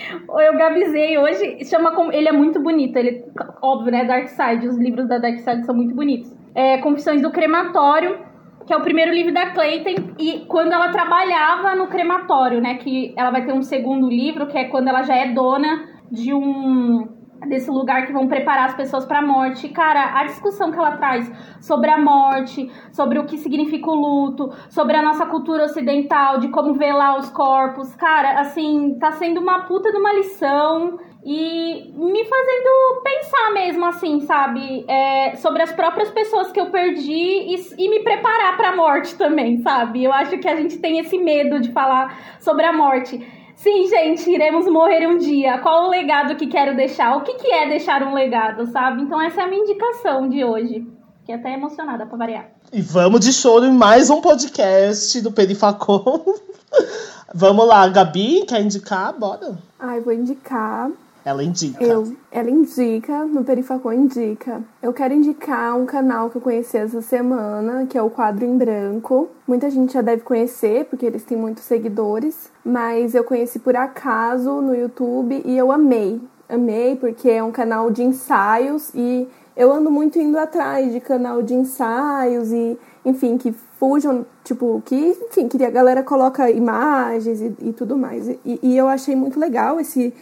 eu 0.40 0.56
gabizei 0.56 1.18
hoje, 1.18 1.64
chama 1.64 1.92
ele 2.12 2.28
é 2.28 2.32
muito 2.32 2.60
bonito, 2.60 2.96
ele 2.96 3.24
óbvio, 3.62 3.92
né, 3.92 4.04
Dark 4.04 4.28
Side, 4.28 4.66
os 4.66 4.76
livros 4.76 5.08
da 5.08 5.18
Dark 5.18 5.38
Side 5.38 5.64
são 5.64 5.74
muito 5.74 5.94
bonitos. 5.94 6.32
É 6.54 6.78
Confissões 6.78 7.22
do 7.22 7.30
Crematório, 7.30 8.18
que 8.66 8.72
é 8.72 8.76
o 8.76 8.82
primeiro 8.82 9.12
livro 9.12 9.32
da 9.32 9.50
Clayton 9.50 10.12
e 10.18 10.44
quando 10.46 10.72
ela 10.72 10.90
trabalhava 10.90 11.74
no 11.74 11.86
crematório, 11.86 12.60
né, 12.60 12.74
que 12.74 13.14
ela 13.16 13.30
vai 13.30 13.44
ter 13.44 13.52
um 13.52 13.62
segundo 13.62 14.08
livro, 14.08 14.46
que 14.46 14.58
é 14.58 14.64
quando 14.64 14.88
ela 14.88 15.02
já 15.02 15.16
é 15.16 15.32
dona 15.32 15.88
de 16.10 16.34
um 16.34 17.17
desse 17.46 17.70
lugar 17.70 18.06
que 18.06 18.12
vão 18.12 18.26
preparar 18.26 18.66
as 18.66 18.74
pessoas 18.74 19.04
para 19.04 19.18
a 19.18 19.22
morte. 19.22 19.68
Cara, 19.68 20.18
a 20.18 20.24
discussão 20.24 20.70
que 20.70 20.78
ela 20.78 20.96
traz 20.96 21.30
sobre 21.60 21.90
a 21.90 21.98
morte, 21.98 22.70
sobre 22.92 23.18
o 23.18 23.24
que 23.24 23.38
significa 23.38 23.90
o 23.90 23.94
luto, 23.94 24.50
sobre 24.68 24.96
a 24.96 25.02
nossa 25.02 25.26
cultura 25.26 25.64
ocidental, 25.64 26.38
de 26.38 26.48
como 26.48 26.74
velar 26.74 27.18
os 27.18 27.30
corpos, 27.30 27.94
cara, 27.94 28.40
assim, 28.40 28.96
tá 28.98 29.12
sendo 29.12 29.40
uma 29.40 29.60
puta 29.60 29.90
de 29.90 29.98
uma 29.98 30.12
lição 30.12 30.98
e 31.24 31.92
me 31.96 32.24
fazendo 32.24 33.02
pensar 33.02 33.52
mesmo, 33.52 33.84
assim, 33.84 34.20
sabe, 34.20 34.84
é, 34.88 35.34
sobre 35.36 35.62
as 35.62 35.72
próprias 35.72 36.10
pessoas 36.10 36.52
que 36.52 36.60
eu 36.60 36.70
perdi 36.70 37.12
e, 37.12 37.56
e 37.76 37.90
me 37.90 38.00
preparar 38.00 38.56
para 38.56 38.70
a 38.70 38.76
morte 38.76 39.16
também, 39.16 39.58
sabe? 39.58 40.04
Eu 40.04 40.12
acho 40.12 40.38
que 40.38 40.48
a 40.48 40.56
gente 40.56 40.78
tem 40.78 40.98
esse 40.98 41.18
medo 41.18 41.60
de 41.60 41.72
falar 41.72 42.38
sobre 42.40 42.64
a 42.64 42.72
morte. 42.72 43.37
Sim, 43.58 43.88
gente, 43.88 44.30
iremos 44.30 44.66
morrer 44.66 45.08
um 45.08 45.18
dia. 45.18 45.58
Qual 45.58 45.86
o 45.86 45.90
legado 45.90 46.36
que 46.36 46.46
quero 46.46 46.76
deixar? 46.76 47.16
O 47.16 47.22
que, 47.22 47.34
que 47.34 47.48
é 47.48 47.68
deixar 47.68 48.04
um 48.04 48.14
legado, 48.14 48.70
sabe? 48.70 49.02
Então 49.02 49.20
essa 49.20 49.40
é 49.40 49.44
a 49.44 49.48
minha 49.48 49.62
indicação 49.62 50.28
de 50.28 50.44
hoje. 50.44 50.86
Fiquei 51.18 51.34
até 51.34 51.54
emocionada 51.54 52.06
pra 52.06 52.16
variar. 52.16 52.50
E 52.72 52.80
vamos 52.80 53.18
de 53.20 53.32
choro 53.32 53.64
em 53.64 53.72
mais 53.72 54.10
um 54.10 54.20
podcast 54.20 55.20
do 55.20 55.32
Perifacom. 55.32 56.22
vamos 57.34 57.66
lá, 57.66 57.88
Gabi, 57.88 58.46
quer 58.46 58.62
indicar? 58.62 59.12
Bora. 59.18 59.58
Ai, 59.80 60.00
vou 60.02 60.12
indicar 60.12 60.92
ela 61.28 61.44
indica. 61.44 61.84
Eu, 61.84 62.16
ela 62.30 62.50
indica, 62.50 63.24
no 63.26 63.44
Perifacon 63.44 63.92
indica. 63.92 64.62
Eu 64.82 64.92
quero 64.94 65.12
indicar 65.12 65.76
um 65.76 65.84
canal 65.84 66.30
que 66.30 66.36
eu 66.36 66.40
conheci 66.40 66.78
essa 66.78 67.02
semana, 67.02 67.86
que 67.86 67.98
é 67.98 68.02
o 68.02 68.08
Quadro 68.08 68.46
em 68.46 68.56
Branco. 68.56 69.28
Muita 69.46 69.70
gente 69.70 69.92
já 69.92 70.00
deve 70.00 70.22
conhecer, 70.22 70.86
porque 70.86 71.04
eles 71.04 71.24
têm 71.24 71.36
muitos 71.36 71.64
seguidores. 71.64 72.50
Mas 72.64 73.14
eu 73.14 73.22
conheci 73.24 73.58
por 73.58 73.76
acaso 73.76 74.62
no 74.62 74.74
YouTube 74.74 75.42
e 75.44 75.56
eu 75.56 75.70
amei. 75.70 76.18
Amei, 76.48 76.96
porque 76.96 77.28
é 77.28 77.42
um 77.42 77.52
canal 77.52 77.90
de 77.90 78.02
ensaios 78.02 78.90
e 78.94 79.28
eu 79.54 79.70
ando 79.70 79.90
muito 79.90 80.18
indo 80.18 80.38
atrás 80.38 80.90
de 80.90 80.98
canal 80.98 81.42
de 81.42 81.52
ensaios 81.52 82.50
e, 82.50 82.78
enfim, 83.04 83.36
que 83.36 83.52
fujam, 83.78 84.24
tipo, 84.42 84.82
que, 84.86 85.14
enfim, 85.28 85.46
que 85.46 85.62
a 85.62 85.70
galera 85.70 86.02
coloca 86.02 86.50
imagens 86.50 87.42
e, 87.42 87.54
e 87.60 87.72
tudo 87.74 87.98
mais. 87.98 88.28
E, 88.28 88.40
e 88.62 88.78
eu 88.78 88.88
achei 88.88 89.14
muito 89.14 89.38
legal 89.38 89.78
esse 89.78 90.14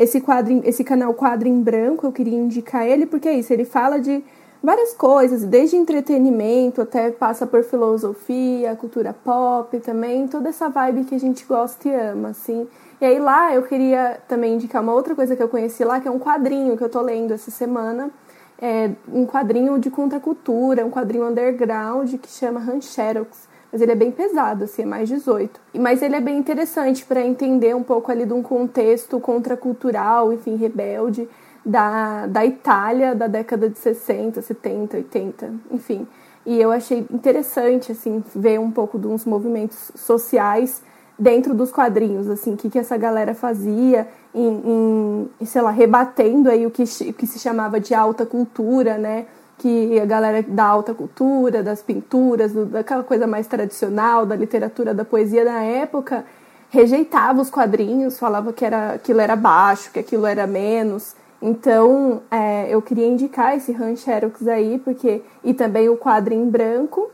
esse 0.00 0.18
quadro, 0.18 0.62
esse 0.64 0.82
canal 0.82 1.12
Quadro 1.12 1.46
em 1.46 1.60
Branco, 1.60 2.06
eu 2.06 2.12
queria 2.12 2.38
indicar 2.38 2.86
ele 2.86 3.04
porque 3.04 3.28
é 3.28 3.34
isso, 3.34 3.52
ele 3.52 3.66
fala 3.66 4.00
de 4.00 4.24
várias 4.62 4.94
coisas, 4.94 5.44
desde 5.44 5.76
entretenimento 5.76 6.80
até 6.80 7.10
passa 7.10 7.46
por 7.46 7.62
filosofia, 7.62 8.74
cultura 8.76 9.12
pop 9.12 9.78
também, 9.80 10.26
toda 10.26 10.48
essa 10.48 10.70
vibe 10.70 11.04
que 11.04 11.14
a 11.14 11.20
gente 11.20 11.44
gosta 11.44 11.86
e 11.86 11.94
ama, 11.94 12.30
assim. 12.30 12.66
E 12.98 13.04
aí 13.04 13.18
lá 13.18 13.54
eu 13.54 13.62
queria 13.62 14.18
também 14.26 14.54
indicar 14.54 14.82
uma 14.82 14.94
outra 14.94 15.14
coisa 15.14 15.36
que 15.36 15.42
eu 15.42 15.48
conheci 15.50 15.84
lá, 15.84 16.00
que 16.00 16.08
é 16.08 16.10
um 16.10 16.18
quadrinho 16.18 16.78
que 16.78 16.82
eu 16.82 16.88
tô 16.88 17.02
lendo 17.02 17.34
essa 17.34 17.50
semana, 17.50 18.10
é 18.58 18.92
um 19.12 19.26
quadrinho 19.26 19.78
de 19.78 19.90
contracultura, 19.90 20.84
um 20.84 20.90
quadrinho 20.90 21.28
underground 21.28 22.14
que 22.14 22.28
chama 22.30 22.58
Rancherox 22.58 23.49
mas 23.72 23.80
ele 23.80 23.92
é 23.92 23.94
bem 23.94 24.10
pesado, 24.10 24.64
assim, 24.64 24.82
é 24.82 24.86
mais 24.86 25.08
18. 25.08 25.60
Mas 25.74 26.02
ele 26.02 26.16
é 26.16 26.20
bem 26.20 26.38
interessante 26.38 27.04
para 27.04 27.24
entender 27.24 27.74
um 27.74 27.82
pouco 27.82 28.10
ali 28.10 28.26
de 28.26 28.32
um 28.32 28.42
contexto 28.42 29.20
contracultural, 29.20 30.32
enfim, 30.32 30.56
rebelde, 30.56 31.28
da, 31.64 32.26
da 32.26 32.44
Itália 32.44 33.14
da 33.14 33.26
década 33.26 33.68
de 33.68 33.78
60, 33.78 34.42
70, 34.42 34.96
80, 34.96 35.54
enfim. 35.70 36.06
E 36.44 36.60
eu 36.60 36.72
achei 36.72 37.06
interessante, 37.12 37.92
assim, 37.92 38.24
ver 38.34 38.58
um 38.58 38.70
pouco 38.70 38.98
de 38.98 39.06
uns 39.06 39.24
movimentos 39.24 39.92
sociais 39.94 40.82
dentro 41.18 41.54
dos 41.54 41.70
quadrinhos, 41.70 42.28
assim, 42.28 42.54
o 42.54 42.56
que, 42.56 42.70
que 42.70 42.78
essa 42.78 42.96
galera 42.96 43.34
fazia 43.34 44.08
em, 44.34 45.28
em, 45.38 45.44
sei 45.44 45.60
lá, 45.60 45.70
rebatendo 45.70 46.50
aí 46.50 46.66
o 46.66 46.70
que, 46.70 46.82
o 46.82 47.12
que 47.12 47.26
se 47.26 47.38
chamava 47.38 47.78
de 47.78 47.94
alta 47.94 48.24
cultura, 48.24 48.96
né? 48.96 49.26
Que 49.60 50.00
a 50.00 50.06
galera 50.06 50.42
da 50.42 50.64
alta 50.64 50.94
cultura, 50.94 51.62
das 51.62 51.82
pinturas, 51.82 52.50
do, 52.50 52.64
daquela 52.64 53.04
coisa 53.04 53.26
mais 53.26 53.46
tradicional, 53.46 54.24
da 54.24 54.34
literatura, 54.34 54.94
da 54.94 55.04
poesia 55.04 55.44
da 55.44 55.62
época, 55.62 56.24
rejeitava 56.70 57.42
os 57.42 57.50
quadrinhos, 57.50 58.18
falava 58.18 58.54
que 58.54 58.64
era, 58.64 58.94
aquilo 58.94 59.20
era 59.20 59.36
baixo, 59.36 59.92
que 59.92 59.98
aquilo 59.98 60.24
era 60.24 60.46
menos. 60.46 61.14
Então, 61.42 62.22
é, 62.30 62.74
eu 62.74 62.80
queria 62.80 63.06
indicar 63.06 63.54
esse 63.54 63.70
Han 63.72 63.94
Xerox 63.96 64.48
aí, 64.48 64.78
porque 64.78 65.22
e 65.44 65.52
também 65.52 65.90
o 65.90 65.96
quadro 65.96 66.32
em 66.32 66.48
branco. 66.48 67.10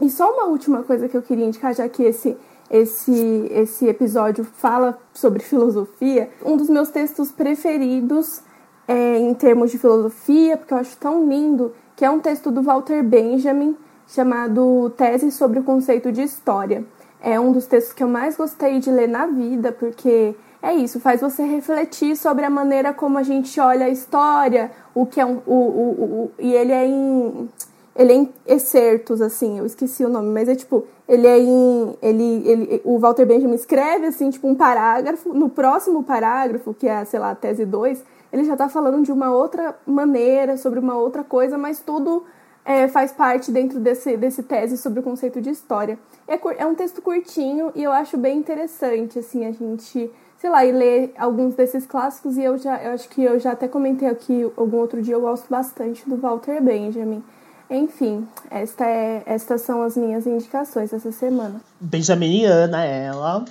E 0.00 0.10
só 0.10 0.32
uma 0.32 0.46
última 0.46 0.82
coisa 0.82 1.08
que 1.08 1.16
eu 1.16 1.22
queria 1.22 1.46
indicar, 1.46 1.72
já 1.74 1.88
que 1.88 2.02
esse 2.02 2.36
esse 2.70 3.48
esse 3.50 3.86
episódio 3.86 4.44
fala 4.44 4.98
sobre 5.14 5.42
filosofia, 5.42 6.28
um 6.44 6.56
dos 6.56 6.68
meus 6.68 6.90
textos 6.90 7.30
preferidos 7.30 8.42
é, 8.88 9.18
em 9.18 9.34
termos 9.34 9.70
de 9.70 9.78
filosofia, 9.78 10.56
porque 10.56 10.72
eu 10.72 10.78
acho 10.78 10.96
tão 10.96 11.28
lindo, 11.28 11.74
que 11.94 12.04
é 12.04 12.10
um 12.10 12.18
texto 12.18 12.50
do 12.50 12.62
Walter 12.62 13.02
Benjamin 13.02 13.76
chamado 14.06 14.90
Tese 14.96 15.30
sobre 15.30 15.58
o 15.58 15.62
Conceito 15.62 16.10
de 16.10 16.22
História. 16.22 16.82
É 17.20 17.38
um 17.38 17.52
dos 17.52 17.66
textos 17.66 17.92
que 17.92 18.02
eu 18.02 18.08
mais 18.08 18.36
gostei 18.36 18.78
de 18.78 18.90
ler 18.90 19.08
na 19.08 19.26
vida, 19.26 19.70
porque 19.72 20.34
é 20.62 20.72
isso, 20.72 20.98
faz 20.98 21.20
você 21.20 21.42
refletir 21.44 22.16
sobre 22.16 22.44
a 22.44 22.50
maneira 22.50 22.94
como 22.94 23.18
a 23.18 23.22
gente 23.22 23.60
olha 23.60 23.86
a 23.86 23.90
história, 23.90 24.70
o 24.94 25.04
que 25.04 25.20
é 25.20 25.26
um. 25.26 25.40
O, 25.46 25.54
o, 25.54 26.04
o, 26.04 26.30
e 26.38 26.52
ele 26.54 26.72
é 26.72 26.86
em. 26.86 27.48
Ele 27.94 28.12
é 28.12 28.14
em 28.14 28.32
excertos, 28.46 29.20
assim, 29.20 29.58
eu 29.58 29.66
esqueci 29.66 30.04
o 30.04 30.08
nome, 30.08 30.28
mas 30.32 30.48
é 30.48 30.54
tipo, 30.54 30.84
ele 31.08 31.26
é 31.26 31.38
em. 31.38 31.96
Ele, 32.00 32.48
ele, 32.48 32.82
o 32.84 32.98
Walter 32.98 33.26
Benjamin 33.26 33.56
escreve, 33.56 34.06
assim, 34.06 34.30
tipo, 34.30 34.48
um 34.48 34.54
parágrafo. 34.54 35.34
No 35.34 35.48
próximo 35.48 36.04
parágrafo, 36.04 36.72
que 36.72 36.86
é, 36.88 37.04
sei 37.04 37.18
lá, 37.18 37.30
a 37.30 37.34
tese 37.34 37.66
2, 37.66 38.02
ele 38.32 38.44
já 38.44 38.52
está 38.52 38.68
falando 38.68 39.02
de 39.02 39.12
uma 39.12 39.30
outra 39.30 39.76
maneira, 39.86 40.56
sobre 40.56 40.78
uma 40.78 40.96
outra 40.96 41.24
coisa, 41.24 41.56
mas 41.56 41.80
tudo 41.80 42.24
é, 42.64 42.86
faz 42.86 43.12
parte 43.12 43.50
dentro 43.50 43.80
desse, 43.80 44.16
desse 44.16 44.42
tese 44.42 44.76
sobre 44.76 45.00
o 45.00 45.02
conceito 45.02 45.40
de 45.40 45.48
história. 45.48 45.98
É, 46.26 46.38
é 46.58 46.66
um 46.66 46.74
texto 46.74 47.00
curtinho 47.00 47.72
e 47.74 47.82
eu 47.82 47.90
acho 47.90 48.18
bem 48.18 48.38
interessante, 48.38 49.18
assim, 49.18 49.46
a 49.46 49.52
gente, 49.52 50.10
sei 50.38 50.50
lá, 50.50 50.66
e 50.66 50.72
ler 50.72 51.14
alguns 51.16 51.54
desses 51.54 51.86
clássicos 51.86 52.36
e 52.36 52.42
eu 52.42 52.58
já, 52.58 52.82
eu 52.82 52.92
acho 52.92 53.08
que 53.08 53.24
eu 53.24 53.38
já 53.38 53.52
até 53.52 53.66
comentei 53.66 54.06
aqui 54.06 54.42
algum 54.54 54.76
outro 54.76 55.00
dia, 55.00 55.14
eu 55.14 55.20
gosto 55.22 55.48
bastante 55.48 56.06
do 56.08 56.16
Walter 56.16 56.62
Benjamin. 56.62 57.24
Enfim, 57.70 58.26
esta 58.50 58.86
é, 58.86 59.22
estas 59.26 59.62
são 59.62 59.82
as 59.82 59.96
minhas 59.96 60.26
indicações 60.26 60.92
essa 60.92 61.12
semana. 61.12 61.60
Benjaminiana, 61.80 62.84
ela. 62.84 63.44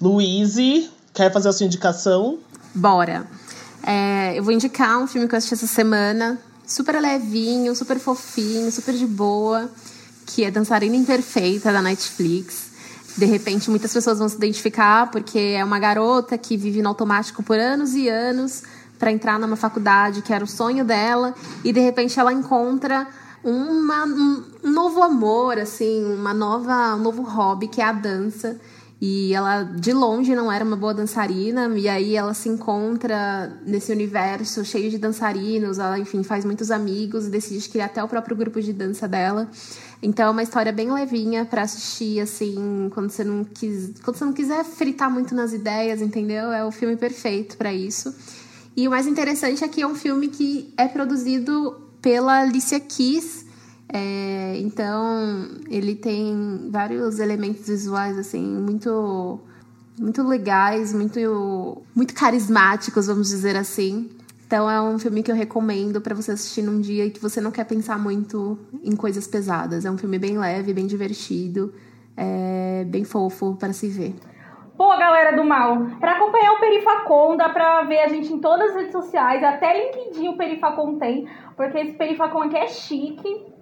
Luíse, 0.00 0.90
quer 1.12 1.32
fazer 1.32 1.48
a 1.48 1.52
sua 1.52 1.66
indicação? 1.66 2.38
Bora! 2.74 3.26
É, 3.82 4.38
eu 4.38 4.42
vou 4.42 4.52
indicar 4.52 4.98
um 4.98 5.06
filme 5.06 5.28
que 5.28 5.34
eu 5.34 5.38
assisti 5.38 5.54
essa 5.54 5.66
semana, 5.66 6.38
super 6.66 7.00
levinho, 7.00 7.74
super 7.74 7.98
fofinho, 7.98 8.70
super 8.70 8.94
de 8.94 9.06
boa, 9.06 9.70
que 10.26 10.44
é 10.44 10.50
Dançarina 10.50 10.96
Imperfeita, 10.96 11.72
da 11.72 11.80
Netflix. 11.80 12.68
De 13.16 13.24
repente, 13.24 13.70
muitas 13.70 13.92
pessoas 13.92 14.18
vão 14.18 14.28
se 14.28 14.36
identificar 14.36 15.10
porque 15.10 15.38
é 15.38 15.64
uma 15.64 15.78
garota 15.78 16.38
que 16.38 16.56
vive 16.56 16.82
no 16.82 16.88
automático 16.88 17.42
por 17.42 17.58
anos 17.58 17.94
e 17.94 18.08
anos 18.08 18.62
para 18.98 19.10
entrar 19.10 19.38
numa 19.38 19.56
faculdade 19.56 20.22
que 20.22 20.32
era 20.32 20.44
o 20.44 20.46
sonho 20.46 20.84
dela 20.84 21.34
e 21.64 21.72
de 21.72 21.80
repente 21.80 22.18
ela 22.18 22.32
encontra 22.32 23.06
uma, 23.42 24.04
um 24.04 24.44
novo 24.62 25.02
amor, 25.02 25.58
assim, 25.58 26.04
uma 26.04 26.34
nova, 26.34 26.94
um 26.94 26.98
novo 26.98 27.22
hobby 27.22 27.68
que 27.68 27.80
é 27.80 27.84
a 27.84 27.92
dança. 27.92 28.60
E 29.00 29.32
ela, 29.32 29.62
de 29.62 29.92
longe, 29.92 30.34
não 30.34 30.50
era 30.50 30.64
uma 30.64 30.76
boa 30.76 30.92
dançarina, 30.92 31.68
e 31.78 31.88
aí 31.88 32.16
ela 32.16 32.34
se 32.34 32.48
encontra 32.48 33.56
nesse 33.64 33.92
universo 33.92 34.64
cheio 34.64 34.90
de 34.90 34.98
dançarinos, 34.98 35.78
ela, 35.78 35.96
enfim, 36.00 36.24
faz 36.24 36.44
muitos 36.44 36.72
amigos, 36.72 37.28
decide 37.28 37.68
criar 37.68 37.84
até 37.84 38.02
o 38.02 38.08
próprio 38.08 38.36
grupo 38.36 38.60
de 38.60 38.72
dança 38.72 39.06
dela. 39.06 39.48
Então 40.02 40.26
é 40.26 40.30
uma 40.30 40.42
história 40.42 40.72
bem 40.72 40.92
levinha 40.92 41.44
para 41.44 41.62
assistir, 41.62 42.20
assim, 42.20 42.90
quando 42.92 43.10
você, 43.10 43.22
não 43.22 43.44
quis, 43.44 43.92
quando 44.02 44.16
você 44.16 44.24
não 44.24 44.32
quiser 44.32 44.64
fritar 44.64 45.08
muito 45.08 45.32
nas 45.32 45.52
ideias, 45.52 46.02
entendeu? 46.02 46.50
É 46.50 46.64
o 46.64 46.72
filme 46.72 46.96
perfeito 46.96 47.56
para 47.56 47.72
isso. 47.72 48.12
E 48.76 48.88
o 48.88 48.90
mais 48.90 49.06
interessante 49.06 49.62
é 49.62 49.68
que 49.68 49.80
é 49.80 49.86
um 49.86 49.94
filme 49.94 50.26
que 50.26 50.72
é 50.76 50.88
produzido 50.88 51.88
pela 52.02 52.40
Alicia 52.40 52.80
Keys, 52.80 53.44
é, 53.92 54.58
então, 54.58 55.48
ele 55.70 55.94
tem 55.94 56.68
vários 56.70 57.18
elementos 57.18 57.66
visuais, 57.66 58.18
assim, 58.18 58.44
muito, 58.44 59.40
muito 59.98 60.22
legais, 60.22 60.92
muito, 60.92 61.82
muito 61.94 62.14
carismáticos, 62.14 63.06
vamos 63.06 63.28
dizer 63.28 63.56
assim. 63.56 64.10
Então, 64.46 64.70
é 64.70 64.80
um 64.80 64.98
filme 64.98 65.22
que 65.22 65.30
eu 65.30 65.36
recomendo 65.36 66.00
para 66.00 66.14
você 66.14 66.32
assistir 66.32 66.62
num 66.62 66.80
dia 66.80 67.10
que 67.10 67.20
você 67.20 67.40
não 67.40 67.50
quer 67.50 67.64
pensar 67.64 67.98
muito 67.98 68.58
em 68.82 68.94
coisas 68.94 69.26
pesadas. 69.26 69.84
É 69.84 69.90
um 69.90 69.96
filme 69.96 70.18
bem 70.18 70.38
leve, 70.38 70.74
bem 70.74 70.86
divertido, 70.86 71.72
é, 72.16 72.84
bem 72.86 73.04
fofo 73.04 73.56
para 73.56 73.72
se 73.72 73.88
ver. 73.88 74.14
Pô, 74.76 74.88
galera 74.96 75.34
do 75.34 75.44
mal, 75.44 75.86
para 75.98 76.12
acompanhar 76.12 76.52
o 76.52 76.60
Perifacon, 76.60 77.36
dá 77.36 77.48
pra 77.48 77.82
ver 77.82 77.98
a 77.98 78.08
gente 78.08 78.32
em 78.32 78.38
todas 78.38 78.70
as 78.70 78.76
redes 78.76 78.92
sociais, 78.92 79.42
até 79.42 79.86
LinkedIn 79.86 80.28
o 80.28 80.36
Perifacon 80.36 80.98
tem, 80.98 81.26
porque 81.56 81.78
esse 81.78 81.94
Perifacon 81.94 82.42
aqui 82.42 82.56
é 82.56 82.68
chique. 82.68 83.57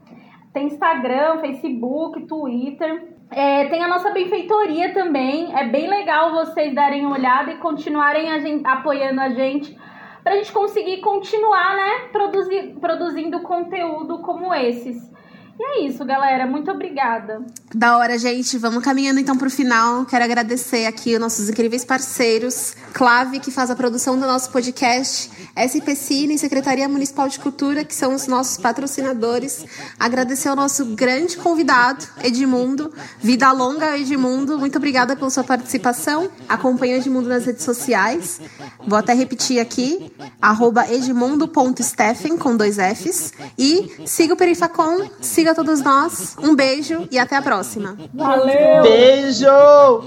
Tem 0.57 0.69
Instagram, 0.69 1.41
Facebook, 1.41 2.27
Twitter. 2.27 3.15
É, 3.31 3.67
tem 3.67 3.85
a 3.85 3.89
nossa 3.89 4.09
benfeitoria 4.09 4.95
também. 4.95 5.55
É 5.55 5.69
bem 5.69 5.87
legal 5.87 6.33
vocês 6.33 6.75
darem 6.75 7.05
uma 7.05 7.15
olhada 7.15 7.53
e 7.53 7.59
continuarem 7.59 8.31
a 8.31 8.39
gente, 8.39 8.67
apoiando 8.67 9.21
a 9.21 9.29
gente 9.29 9.79
para 10.25 10.33
a 10.33 10.37
gente 10.39 10.51
conseguir 10.51 11.03
continuar, 11.03 11.77
né, 11.77 12.09
produzir, 12.11 12.75
produzindo 12.81 13.41
conteúdo 13.41 14.21
como 14.21 14.55
esses. 14.55 15.13
E 15.59 15.63
é 15.63 15.89
isso, 15.89 16.05
galera. 16.05 16.47
Muito 16.47 16.71
obrigada. 16.71 17.43
Da 17.75 17.97
hora, 17.97 18.19
gente. 18.19 18.59
Vamos 18.59 18.85
caminhando 18.85 19.21
então 19.21 19.37
para 19.39 19.49
o 19.49 19.51
final. 19.51 20.05
Quero 20.05 20.25
agradecer 20.25 20.85
aqui 20.85 21.15
os 21.15 21.21
nossos 21.21 21.49
incríveis 21.49 21.85
parceiros. 21.85 22.75
Clave, 22.93 23.41
que 23.41 23.51
faz 23.51 23.71
a 23.71 23.77
produção 23.77 24.19
do 24.19 24.27
nosso 24.27 24.51
podcast. 24.51 25.31
SP 25.57 25.97
Cine 25.97 26.39
Secretaria 26.39 26.87
Municipal 26.87 27.29
de 27.29 27.39
Cultura, 27.39 27.85
que 27.85 27.95
são 27.95 28.15
os 28.15 28.27
nossos 28.27 28.59
patrocinadores. 28.59 29.65
Agradecer 29.99 30.49
ao 30.49 30.57
nosso 30.57 30.85
grande 30.95 31.39
convidado, 31.39 32.07
Edmundo. 32.23 32.93
Vida 33.21 33.51
longa, 33.53 33.97
Edmundo. 33.97 34.59
Muito 34.59 34.77
obrigada 34.77 35.17
pela 35.17 35.31
sua 35.31 35.45
participação. 35.45 36.31
Acompanhe 36.47 36.95
o 36.95 36.97
Edmundo 36.99 37.31
nas 37.31 37.47
redes 37.47 37.65
sociais. 37.65 38.43
Vou 38.87 38.99
até 38.99 39.15
repetir 39.15 39.59
aqui. 39.59 40.13
Arroba 40.41 40.87
edmundo.steffen, 40.93 42.37
com 42.37 42.57
dois 42.57 42.77
Fs. 42.77 43.33
E 43.59 44.07
siga 44.07 44.35
o 44.35 44.37
Perifacom. 44.37 45.09
Siga 45.21 45.46
todos 45.55 45.81
nós. 45.83 46.37
Um 46.43 46.55
beijo 46.55 47.07
e 47.11 47.19
até 47.19 47.37
a 47.37 47.43
próxima. 47.43 47.97
Valeu! 48.15 48.83
Beijo! 48.83 49.47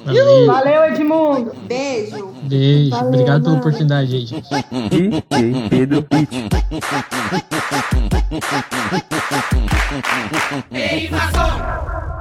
Valeu. 0.05 0.45
Valeu, 0.47 0.83
Edmundo! 0.85 1.51
Beijo! 1.67 2.27
Beijo. 2.43 2.89
Valeu, 2.91 3.07
Obrigado 3.09 3.41
pela 3.43 3.49
mano. 3.55 3.59
oportunidade 3.59 4.15
aí, 4.15 4.25
gente. 4.25 4.49
DJ 4.89 5.69
Pedro 5.69 6.05
Hit. 6.11 6.49
Perifação! 10.69 12.09